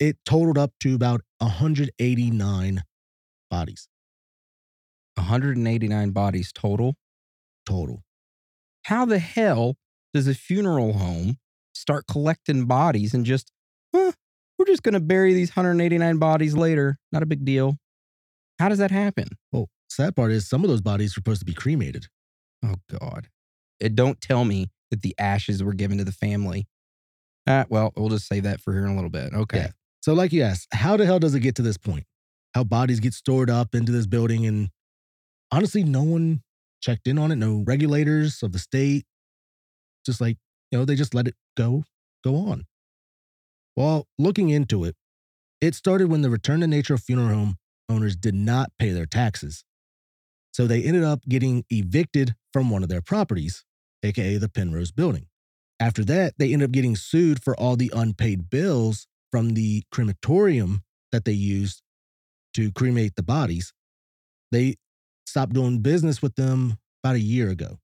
[0.00, 2.82] it totaled up to about 189
[3.50, 3.88] bodies
[5.18, 6.94] 189 bodies total.
[7.66, 8.02] total.
[8.88, 9.76] How the hell
[10.14, 11.36] does a funeral home
[11.74, 13.52] start collecting bodies and just,
[13.94, 14.12] huh,
[14.58, 16.96] we're just going to bury these 189 bodies later?
[17.12, 17.76] Not a big deal.
[18.58, 19.28] How does that happen?
[19.52, 22.06] Well, sad part is some of those bodies were supposed to be cremated.
[22.64, 23.28] Oh God.
[23.78, 26.66] It don't tell me that the ashes were given to the family.
[27.46, 29.34] Uh, well, we'll just save that for here in a little bit.
[29.34, 29.58] Okay.
[29.58, 29.68] Yeah.
[30.00, 32.06] So, like you asked, how the hell does it get to this point?
[32.54, 34.70] How bodies get stored up into this building, and
[35.52, 36.40] honestly, no one
[36.80, 37.36] checked in on it.
[37.36, 39.04] No regulators of the state.
[40.04, 40.38] Just like
[40.70, 41.84] you know, they just let it go,
[42.24, 42.66] go on.
[43.76, 44.96] Well, looking into it,
[45.60, 47.56] it started when the Return to Nature funeral home
[47.88, 49.64] owners did not pay their taxes.
[50.52, 53.64] So they ended up getting evicted from one of their properties,
[54.02, 55.26] aka the Penrose building.
[55.80, 60.82] After that, they ended up getting sued for all the unpaid bills from the crematorium
[61.12, 61.82] that they used
[62.54, 63.72] to cremate the bodies.
[64.50, 64.76] They
[65.28, 67.78] stopped doing business with them about a year ago.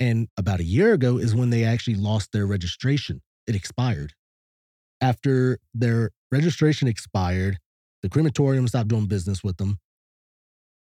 [0.00, 3.20] And about a year ago is when they actually lost their registration.
[3.46, 4.14] It expired.
[5.00, 7.58] After their registration expired,
[8.02, 9.78] the crematorium stopped doing business with them.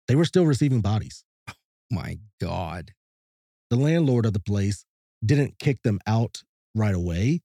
[0.08, 1.24] They were still receiving bodies.
[1.50, 1.54] Oh
[1.92, 2.92] my God.
[3.70, 4.86] The landlord of the place
[5.26, 6.44] didn't kick them out
[6.76, 7.42] right away.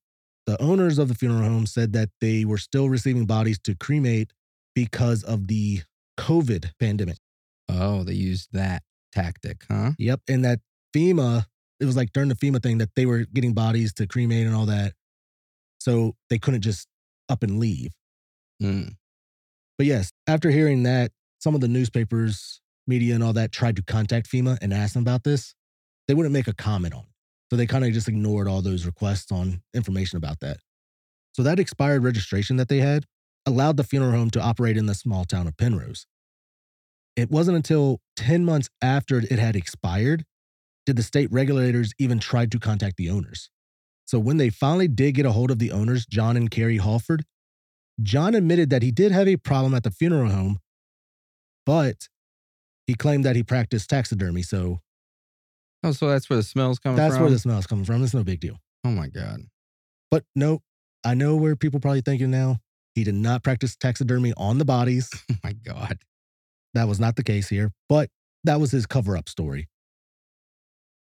[0.47, 4.33] The owners of the funeral home said that they were still receiving bodies to cremate
[4.75, 5.83] because of the
[6.19, 7.19] COVID pandemic.
[7.73, 8.83] Oh, they used that
[9.13, 9.93] tactic, huh?
[9.99, 10.21] Yep.
[10.29, 10.61] And that
[10.95, 11.47] FEMA,
[11.81, 14.55] it was like during the FEMA thing that they were getting bodies to cremate and
[14.55, 14.93] all that.
[15.81, 16.87] So they couldn't just
[17.29, 17.93] up and leave.
[18.63, 18.97] Mm.
[19.79, 23.83] But yes, after hearing that, some of the newspapers, media, and all that tried to
[23.83, 25.55] contact FEMA and ask them about this.
[26.07, 27.07] They wouldn't make a comment on it.
[27.51, 30.59] So they kind of just ignored all those requests on information about that.
[31.35, 33.05] So that expired registration that they had
[33.45, 36.07] allowed the funeral home to operate in the small town of Penrose.
[37.17, 40.25] It wasn't until 10 months after it had expired
[40.87, 43.51] did the state regulators even try to contact the owners.
[44.07, 47.25] So when they finally did get a hold of the owners, Jon and Carie Hallford,
[48.03, 50.59] Jon admitted that he did have a problem at the funeral home,
[51.65, 52.09] but
[52.87, 54.43] he claimed that he practiced taxidermy.
[54.43, 54.81] So
[55.85, 57.03] Oh, so that's where the smell's coming from.
[57.05, 57.23] that's from?
[57.25, 58.03] where the smell's coming from.
[58.05, 58.59] It's no big deal.
[58.85, 59.41] Oh my God.
[60.11, 60.61] But no,
[61.05, 62.59] I know where people probably thinking now.
[62.95, 65.11] He did not practice taxidermy on the bodies.
[65.31, 65.99] Oh my God.
[66.75, 68.09] That was not the case here, but
[68.45, 69.69] that was his cover up story.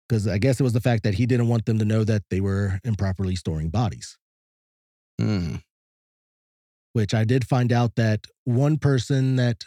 [0.08, 2.24] Because I guess it was the fact that he didn't want them to know that
[2.30, 4.18] they were improperly storing bodies,
[5.20, 5.62] Mm.
[6.94, 9.66] which I did find out that one person that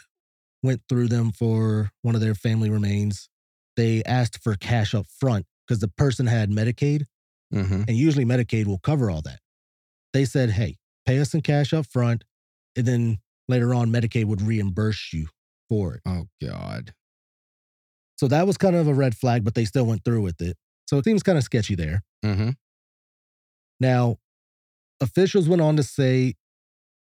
[0.63, 3.29] went through them for one of their family remains,
[3.75, 7.05] they asked for cash up front because the person had Medicaid,
[7.51, 9.39] hmm and usually Medicaid will cover all that.
[10.13, 12.23] They said, hey, pay us in cash up front,
[12.75, 15.27] and then later on, Medicaid would reimburse you
[15.71, 16.01] for it.
[16.05, 16.93] Oh God.
[18.17, 20.57] So that was kind of a red flag, but they still went through with it.
[20.87, 22.03] So it seems kind of sketchy there.
[22.23, 22.49] hmm
[23.79, 24.17] Now,
[24.99, 26.35] officials went on to say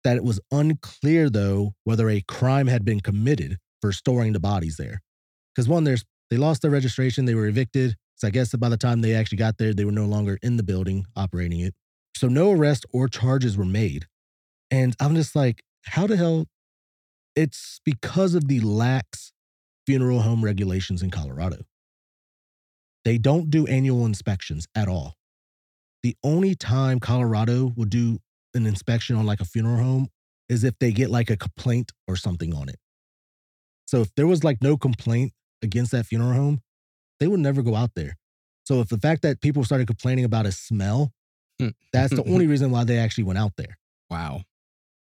[0.05, 4.77] that it was unclear, though, whether a crime had been committed for storing the bodies
[4.77, 5.01] there.
[5.55, 7.97] Because one, there's they lost their registration, they were evicted.
[8.17, 10.59] So I guess by the time they actually got there, they were no longer in
[10.59, 11.75] the building operating it.
[12.17, 14.07] So no arrest or charges were made.
[14.71, 16.47] And I'm just like, how the hell?
[17.39, 19.33] It's because of the lax
[19.87, 21.59] funeral home regulations in Colorado.
[23.05, 25.19] They don't do annual inspections at all
[26.03, 28.19] the only time Colorado will do
[28.55, 30.09] an inspection on like a funeral home
[30.49, 32.77] is if they get like a complaint or something on it.
[33.87, 35.33] So if there was like no complaint
[35.63, 36.61] against that funeral home,
[37.21, 38.17] they would never go out there.
[38.65, 41.13] So if the fact that people started complaining about a smell,
[41.61, 41.71] Hmm.
[41.93, 43.77] that's the only reason why they actually went out there.
[44.11, 44.43] Wow.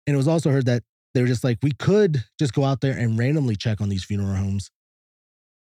[0.06, 0.82] And it was also heard that
[1.14, 4.04] they were just like, we could just go out there and randomly check on these
[4.04, 4.70] funeral homes,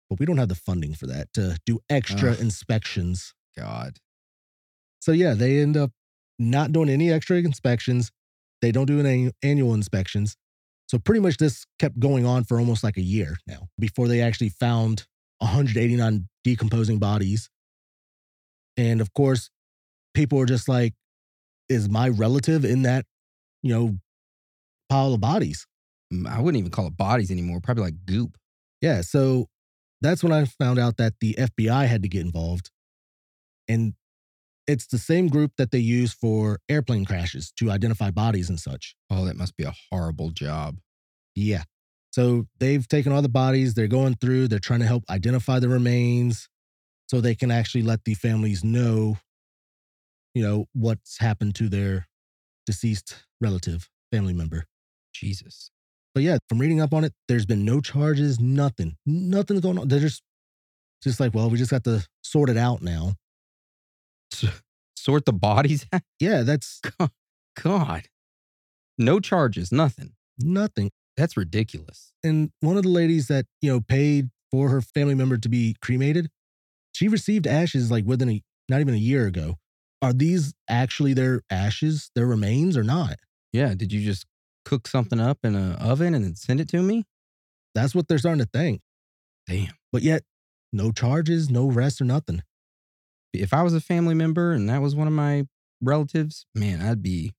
[0.09, 2.39] but we don't have the funding for that to do extra Ugh.
[2.39, 3.33] inspections.
[3.57, 3.97] God.
[5.01, 5.91] So yeah, they end up
[6.37, 8.11] not doing any extra inspections.
[8.61, 10.35] They don't do any annual inspections.
[10.87, 14.21] So pretty much this kept going on for almost like a year now before they
[14.21, 15.05] actually found
[15.39, 17.49] 189 decomposing bodies.
[18.75, 19.49] And of course,
[20.13, 20.93] people were just like,
[21.69, 23.05] is my relative in that,
[23.61, 23.97] you know,
[24.89, 25.65] pile of bodies?
[26.13, 27.59] Mm, I wouldn't even call it bodies anymore.
[27.61, 28.37] Probably like goop.
[28.81, 29.01] Yeah.
[29.01, 29.47] So
[30.01, 32.71] that's when I found out that the FBI had to get involved.
[33.67, 33.93] And
[34.67, 38.95] it's the same group that they use for airplane crashes to identify bodies and such.
[39.09, 40.77] Oh, that must be a horrible job.
[41.35, 41.63] Yeah.
[42.11, 45.69] So they've taken all the bodies, they're going through, they're trying to help identify the
[45.69, 46.49] remains
[47.07, 49.17] so they can actually let the families know,
[50.33, 52.07] you know, what's happened to their
[52.65, 54.65] deceased relative, family member.
[55.19, 55.71] Jesus.
[56.15, 58.95] But yeah, from reading up on it, there's been no charges, nothing.
[59.05, 59.87] Nothing's going on.
[59.87, 60.23] They're just
[61.03, 63.13] just like, well, we just got to sort it out now.
[64.97, 66.01] Sort the bodies out?
[66.19, 66.81] Yeah, that's
[67.61, 68.03] God.
[68.97, 70.11] No charges, nothing.
[70.37, 70.91] nothing.
[71.15, 72.11] That's ridiculous.
[72.23, 75.75] And one of the ladies that, you know, paid for her family member to be
[75.81, 76.29] cremated,
[76.91, 79.55] she received ashes like within a not even a year ago.
[80.01, 83.17] Are these actually their ashes, their remains, or not?
[83.51, 83.73] Yeah.
[83.75, 84.25] Did you just
[84.69, 87.05] cook something up in an oven and then send it to me?
[87.75, 88.81] That's what they're starting to think.
[89.47, 89.73] Damn.
[89.91, 90.23] But yet,
[90.71, 92.43] no charges, no arrest or nothing.
[93.33, 95.45] If I was a family member and that was one of my
[95.81, 97.33] relatives, man, I'd be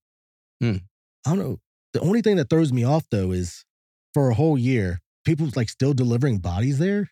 [1.25, 1.57] I don't know.
[1.93, 3.65] The only thing that throws me off though is
[4.13, 7.09] for a whole year, people like still delivering bodies there.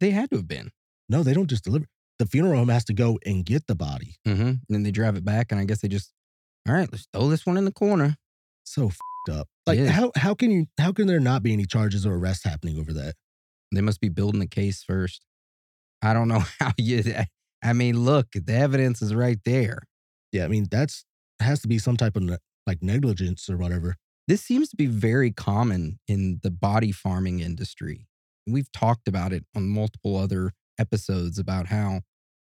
[0.00, 0.70] they had to have been.
[1.08, 1.86] No, they don't just deliver.
[2.18, 4.16] The funeral home has to go and get the body.
[4.26, 4.42] Mm-hmm.
[4.42, 6.12] And then they drive it back, and I guess they just,
[6.68, 8.16] all right, let's throw this one in the corner.
[8.64, 9.48] So fed up.
[9.66, 9.90] Like is.
[9.90, 12.92] how how can you how can there not be any charges or arrests happening over
[12.92, 13.14] that?
[13.72, 15.24] They must be building the case first.
[16.02, 17.02] I don't know how you.
[17.62, 19.78] I mean, look, the evidence is right there.
[20.32, 21.04] Yeah, I mean that's
[21.40, 22.22] has to be some type of
[22.66, 23.96] like negligence or whatever.
[24.26, 28.06] This seems to be very common in the body farming industry.
[28.46, 32.00] We've talked about it on multiple other episodes about how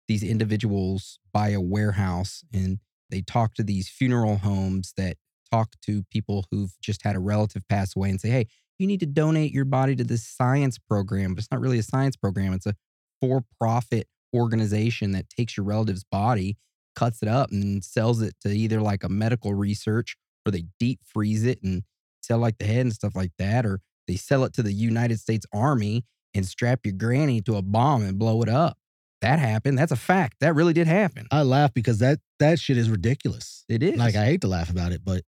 [0.07, 2.79] these individuals buy a warehouse and
[3.11, 5.17] they talk to these funeral homes that
[5.51, 8.47] talk to people who've just had a relative pass away and say, hey,
[8.79, 11.35] you need to donate your body to this science program.
[11.35, 12.75] But it's not really a science program, it's a
[13.21, 16.57] for profit organization that takes your relative's body,
[16.95, 21.01] cuts it up, and sells it to either like a medical research or they deep
[21.05, 21.83] freeze it and
[22.23, 25.19] sell like the head and stuff like that, or they sell it to the United
[25.19, 28.79] States Army and strap your granny to a bomb and blow it up.
[29.21, 29.79] That happened.
[29.79, 30.37] That's a fact.
[30.41, 31.27] That really did happen.
[31.33, 33.65] I laugh because that that shit is ridiculous.
[33.69, 33.97] It is.
[33.97, 35.23] Like I hate to laugh about it, but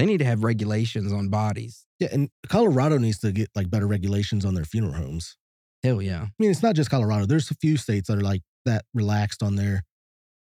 [0.00, 1.84] they need to have regulations on bodies.
[1.98, 5.36] yeah, and Colorado needs to get like better regulations on their funeral homes.
[5.82, 6.22] Hell yeah.
[6.22, 7.26] I mean, it's not just Colorado.
[7.26, 9.82] There's a few states that are like that relaxed on their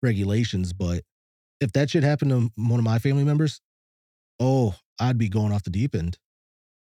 [0.01, 1.01] regulations, but
[1.59, 3.59] if that shit happened to one of my family members,
[4.39, 6.17] oh, I'd be going off the deep end.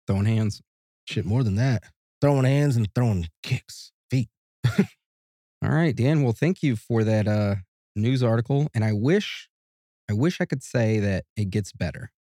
[0.06, 0.62] Throwing hands.
[1.08, 1.82] Shit, more than that.
[2.20, 4.28] Throwing hands and throwing kicks, feet.
[4.78, 6.22] All right, Dan.
[6.22, 7.56] Well, thank you for that uh,
[7.96, 8.68] news article.
[8.74, 9.48] And I wish,
[10.08, 12.12] I wish I could say that it gets better.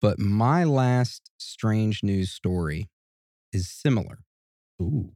[0.00, 2.88] But my last strange news story
[3.52, 4.20] is similar.
[4.80, 5.12] Ooh.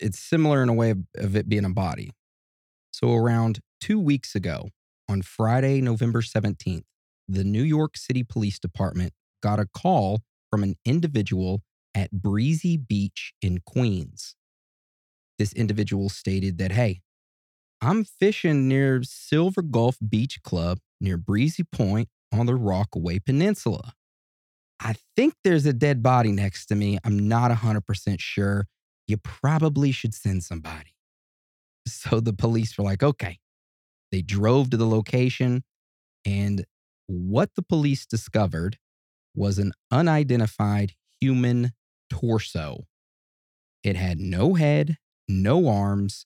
[0.00, 2.10] It's similar in a way of, of it being a body.
[2.92, 4.68] So around two weeks ago,
[5.08, 6.84] on Friday, November 17th,
[7.26, 9.12] the New York City Police Department
[9.42, 10.20] got a call
[10.50, 11.62] from an individual
[11.94, 14.34] at Breezy Beach in Queens.
[15.38, 17.00] This individual stated that, hey,
[17.80, 23.94] I'm fishing near Silver Gull Beach Club near Breezy Point on the Rockaway Peninsula.
[24.80, 26.98] I think there's a dead body next to me.
[27.04, 28.66] I'm not 100% sure.
[29.06, 30.94] You probably should send somebody.
[31.86, 33.38] So the police were like, okay.
[34.10, 35.64] They drove to the location,
[36.24, 36.64] and
[37.06, 38.78] what the police discovered
[39.34, 41.72] was an unidentified human
[42.08, 42.86] torso.
[43.84, 44.96] It had no head,
[45.28, 46.24] no arms,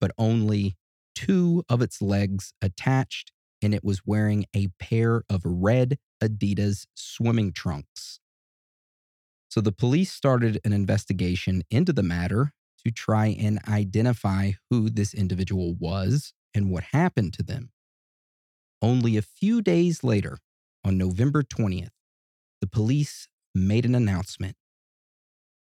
[0.00, 0.76] but only
[1.14, 3.32] two of its legs attached,
[3.62, 8.20] and it was wearing a pair of red Adidas swimming trunks.
[9.48, 12.52] So the police started an investigation into the matter
[12.84, 17.70] to try and identify who this individual was and what happened to them.
[18.80, 20.38] Only a few days later,
[20.84, 21.90] on November 20th,
[22.60, 24.56] the police made an announcement.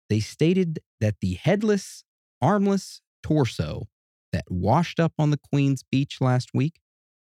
[0.10, 2.04] They stated that the headless,
[2.42, 3.88] armless torso
[4.32, 6.80] that washed up on the Queen's Beach last week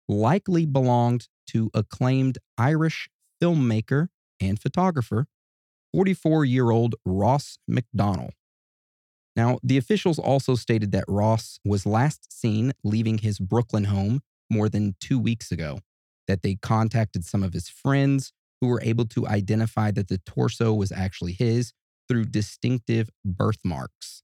[0.09, 3.09] likely belonged to acclaimed Irish
[3.43, 4.09] filmmaker
[4.41, 5.27] and photographer,
[5.93, 8.31] 44 year old Ross McDonnell.
[9.35, 14.69] Now, the officials also stated that Ross was last seen leaving his Brooklyn home more
[14.69, 15.81] than two weeks ago,
[16.27, 20.73] that they contacted some of his friends who were able to identify that the torso
[20.73, 21.73] was actually his
[22.09, 24.23] through distinctive birthmarks.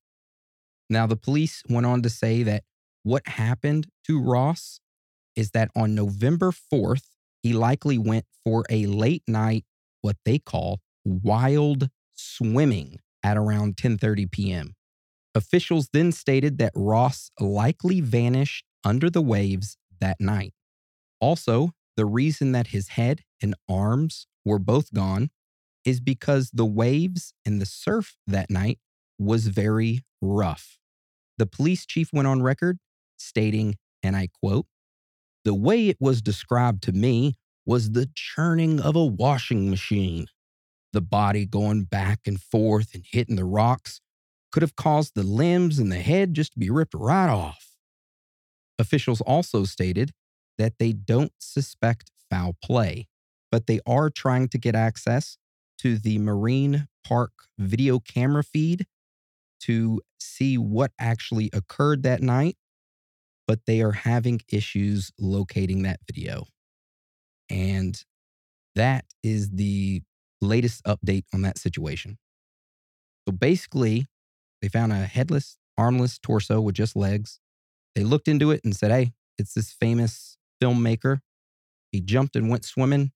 [0.89, 2.65] Now, the police went on to say that
[3.03, 4.81] what happened to Ross
[5.37, 7.05] is that on November 4th,
[7.43, 9.65] he likely went for a late night,
[10.01, 14.75] what they call wild swimming at around 10:30 p.m.
[15.35, 20.53] Officials then stated that Ross likely vanished under the waves that night.
[21.21, 25.31] Also, the reason that his head and arms were both gone
[25.85, 28.79] is because the waves and the surf that night
[29.19, 30.79] was very rough.
[31.39, 32.79] The police chief went on record
[33.17, 34.67] stating, and I quote,
[35.45, 37.35] the way it was described to me
[37.65, 40.27] was the churning of a washing machine.
[40.93, 44.01] The body going back and forth and hitting the rocks
[44.51, 47.77] could have caused the limbs and the head just to be ripped right off.
[48.79, 50.13] Officials also stated
[50.59, 53.09] that they don't suspect foul play,
[53.51, 55.39] but they are trying to get access
[55.79, 58.87] to the Marine Park video camera feed
[59.61, 62.57] to see what actually occurred that night,
[63.53, 66.47] but they are having issues locating that video.
[67.51, 68.03] And
[68.77, 70.01] that is the
[70.41, 72.17] latest update on that situation.
[73.29, 74.07] So basically,
[74.63, 77.41] they found a headless, armless torso with just legs.
[77.95, 81.19] They looked into it and said, hey, it's this famous filmmaker.
[81.91, 83.13] He jumped and went swimming.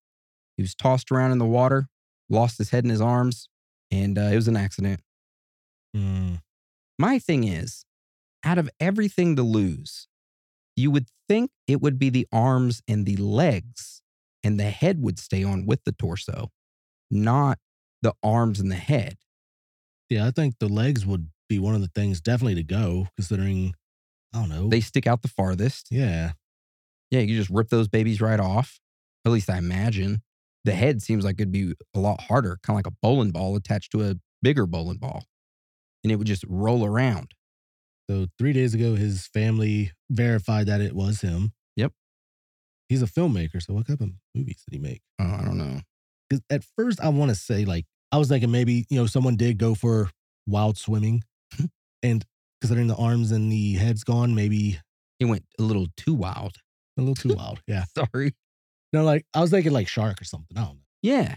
[0.58, 1.88] He was tossed around in the water,
[2.28, 3.48] lost his head in his arms,
[3.90, 5.00] and uh, it was an accident.
[5.96, 6.42] Mm,
[6.98, 7.86] My thing is,
[8.44, 10.08] out of everything to lose,
[10.76, 14.02] you would think it would be the arms and the legs,
[14.44, 16.50] and the head would stay on with the torso,
[17.10, 17.58] not
[18.02, 19.16] the arms and the head.
[20.08, 23.74] yeah, I think the legs would be one of the things definitely to go, considering,
[24.34, 24.68] I don't know.
[24.68, 25.88] They stick out the farthest.
[25.90, 26.32] yeah.
[27.10, 28.80] Yeah, you just rip those babies right off.
[29.24, 30.22] At least I imagine.
[30.64, 33.54] The head seems like it'd be a lot harder, kind of like a bowling ball
[33.54, 35.22] attached to a bigger bowling ball.
[36.02, 37.32] And it would just roll around.
[38.08, 41.52] So three days ago, his family verified that it was him.
[41.76, 41.92] Yep.
[42.88, 43.60] He's a filmmaker.
[43.62, 45.02] So what type of movies did he make?
[45.18, 45.80] Oh, I don't know.
[46.28, 49.36] Because at first, I want to say, like, I was thinking maybe, you know, someone
[49.36, 50.10] did go for
[50.46, 51.22] wild swimming.
[51.56, 51.64] Hmm.
[52.02, 52.24] and
[52.60, 54.78] considering the arms and the head's gone, maybe
[55.18, 56.56] he went a little too wild.
[56.96, 57.60] a little too wild.
[57.68, 57.84] Yeah.
[57.96, 58.34] Sorry.
[58.92, 60.56] No, like, I was thinking like shark or something.
[60.56, 60.80] I don't know.
[61.02, 61.34] Yeah.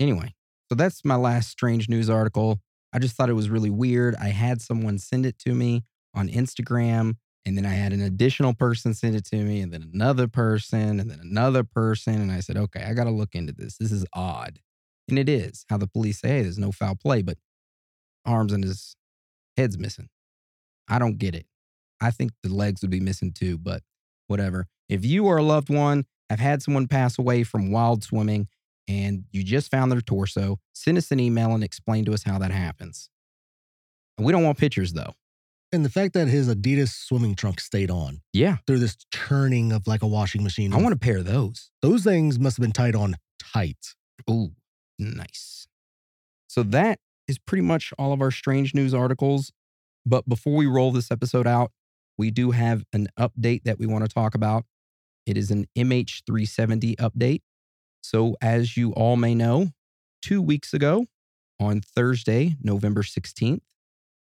[0.00, 0.34] Anyway,
[0.70, 2.60] so that's my last strange news article.
[2.92, 4.14] I just thought it was really weird.
[4.16, 5.84] I had someone send it to me
[6.14, 7.14] on Instagram,
[7.44, 10.98] and then I had an additional person send it to me, and then another person,
[11.00, 12.20] and then another person.
[12.20, 13.76] And I said, okay, I got to look into this.
[13.76, 14.60] This is odd.
[15.08, 17.38] And it is how the police say, hey, there's no foul play, but
[18.24, 18.96] arms and his
[19.56, 20.08] head's missing.
[20.88, 21.46] I don't get it.
[22.00, 23.82] I think the legs would be missing too, but
[24.26, 24.66] whatever.
[24.88, 28.48] If you or a loved one have had someone pass away from wild swimming
[28.88, 32.38] and you just found their torso, send us an email and explain to us how
[32.38, 33.08] that happens.
[34.18, 35.12] We don't want pictures though.
[35.72, 39.86] And the fact that his Adidas swimming trunk stayed on Yeah, through this churning of
[39.86, 40.72] like a washing machine.
[40.72, 41.70] I want a pair of those.
[41.82, 43.94] those things must have been tied on tight.
[44.30, 44.52] Ooh,
[44.98, 45.66] nice.
[46.46, 49.52] So that is pretty much all of our strange news articles.
[50.06, 51.72] But before we roll this episode out,
[52.16, 54.64] we do have an update that we want to talk about.
[55.26, 57.40] It is an MH370 update.
[58.08, 59.72] So, as you all may know,
[60.22, 61.06] two weeks ago
[61.58, 63.62] on Thursday, November 16th,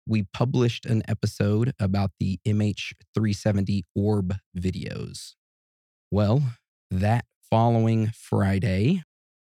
[0.07, 5.33] we published an episode about the MH370 orb videos.
[6.13, 6.45] Well,
[6.93, 9.03] that following Friday,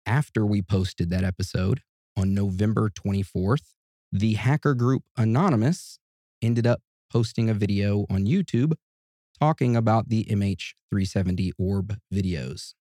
[0.06, 1.80] after we posted that episode
[2.16, 3.74] on November 24th,
[4.12, 5.98] the hacker group Anonymous
[6.40, 8.74] ended up posting a video on YouTube
[9.40, 12.74] talking about the MH370 orb videos.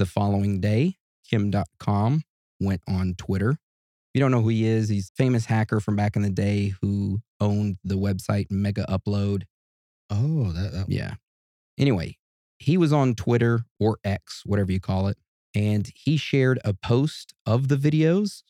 [0.00, 0.96] The following day,
[1.28, 2.22] Kim Dotcom
[2.58, 3.50] went on Twitter.
[3.50, 3.58] If
[4.14, 6.72] you don't know who he is, he's a famous hacker from back in the day
[6.80, 9.42] who owned the website Megaupload.
[10.08, 11.16] Oh, that, that Yeah.
[11.78, 12.16] Anyway,
[12.58, 15.18] he was on Twitter or X, whatever you call it,
[15.54, 18.42] and he shared a post of the videos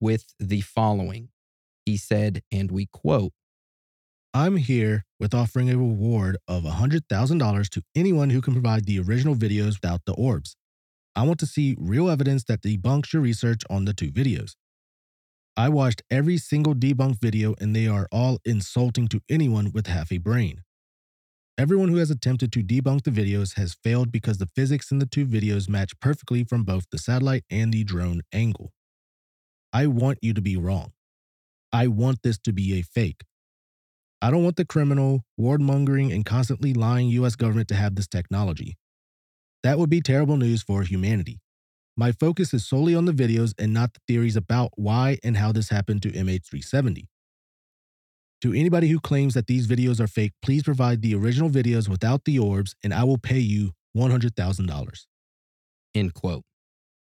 [0.00, 1.30] with the following.
[1.84, 3.32] He said, and we quote,
[4.32, 9.34] I'm here with offering a reward of $100,000 to anyone who can provide the original
[9.34, 10.54] videos without the orbs.
[11.16, 14.56] I want to see real evidence that debunks your research on the two videos.
[15.56, 20.10] I watched every single debunked video and they are all insulting to anyone with half
[20.10, 20.62] a brain.
[21.56, 25.06] Everyone who has attempted to debunk the videos has failed because the physics in the
[25.06, 28.72] two videos match perfectly from both the satellite and the drone angle.
[29.72, 30.92] I want you to be wrong.
[31.72, 33.22] I want this to be a fake.
[34.20, 38.08] I don't want the criminal, ward mongering, and constantly lying US government to have this
[38.08, 38.76] technology.
[39.64, 41.40] That would be terrible news for humanity.
[41.96, 45.52] My focus is solely on the videos and not the theories about why and how
[45.52, 47.06] this happened to MH370.
[48.42, 52.26] To anybody who claims that these videos are fake, please provide the original videos without
[52.26, 55.06] the orbs, and I will pay you $100,000.
[55.94, 56.42] End quote.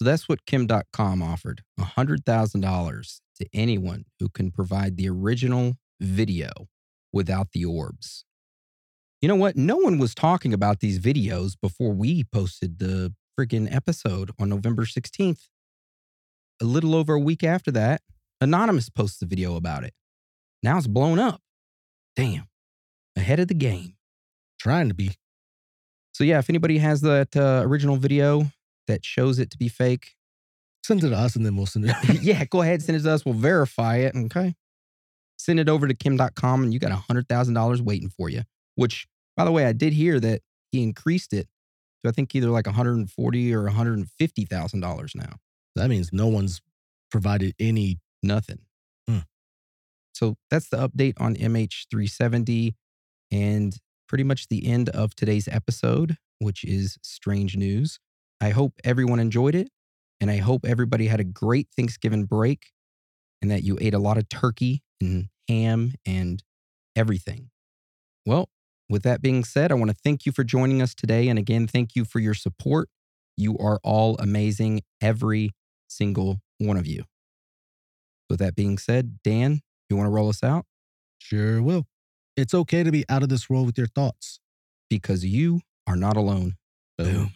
[0.01, 6.51] So that's what Kim Dotcom offered $100,000 to anyone who can provide the original video
[7.13, 8.25] without the orbs.
[9.21, 9.57] You know what?
[9.57, 14.85] No one was talking about these videos before we posted the freaking episode on November
[14.85, 15.49] 16th.
[16.61, 18.03] A little over a week after that,
[18.41, 19.95] Anonymous posts a video about it.
[20.63, 21.41] Now it's blown up.
[22.17, 22.49] Damn.
[23.17, 23.97] Ahead of the game.
[24.61, 25.13] Trying to be.
[26.13, 28.51] So, yeah, if anybody has that uh, original video
[28.89, 30.17] that shows it to be fake,
[30.89, 31.95] Send it to us and then we'll send it.
[32.23, 33.23] yeah, go ahead, send it to us.
[33.23, 34.17] We'll verify it.
[34.17, 34.55] Okay.
[35.37, 38.41] Send it over to Kim Dotcom and you got $100,000 waiting for you.
[38.79, 41.49] Which, by the way, I did hear that he increased it
[42.01, 45.33] to, I think, either like 140 or $150,000 now.
[45.75, 46.61] that means no one's
[47.11, 47.99] provided any.
[48.23, 48.61] Nothing.
[49.09, 49.19] Hmm.
[50.13, 52.75] So that's the update on MH370
[53.33, 53.77] and
[54.09, 57.99] pretty much the end of today's episode, which is strange news.
[58.41, 59.71] I hope everyone enjoyed it.
[60.21, 62.71] And I hope everybody had a great Thanksgiving break
[63.43, 66.45] and that you ate a lot of turkey and ham and
[66.95, 67.51] everything.
[68.25, 68.49] Well,
[68.89, 71.29] with that being said, I want to thank you for joining us today.
[71.29, 72.89] And again, thank you for your support.
[73.37, 75.51] You are all amazing, every
[75.89, 77.05] single one of you.
[78.29, 80.67] With that being said, Dan, you want to roll us out?
[81.19, 81.87] Sure will.
[82.37, 84.41] It's okay to be out of this world with your thoughts.
[84.91, 86.57] Because you are not alone.
[86.97, 87.33] Boom.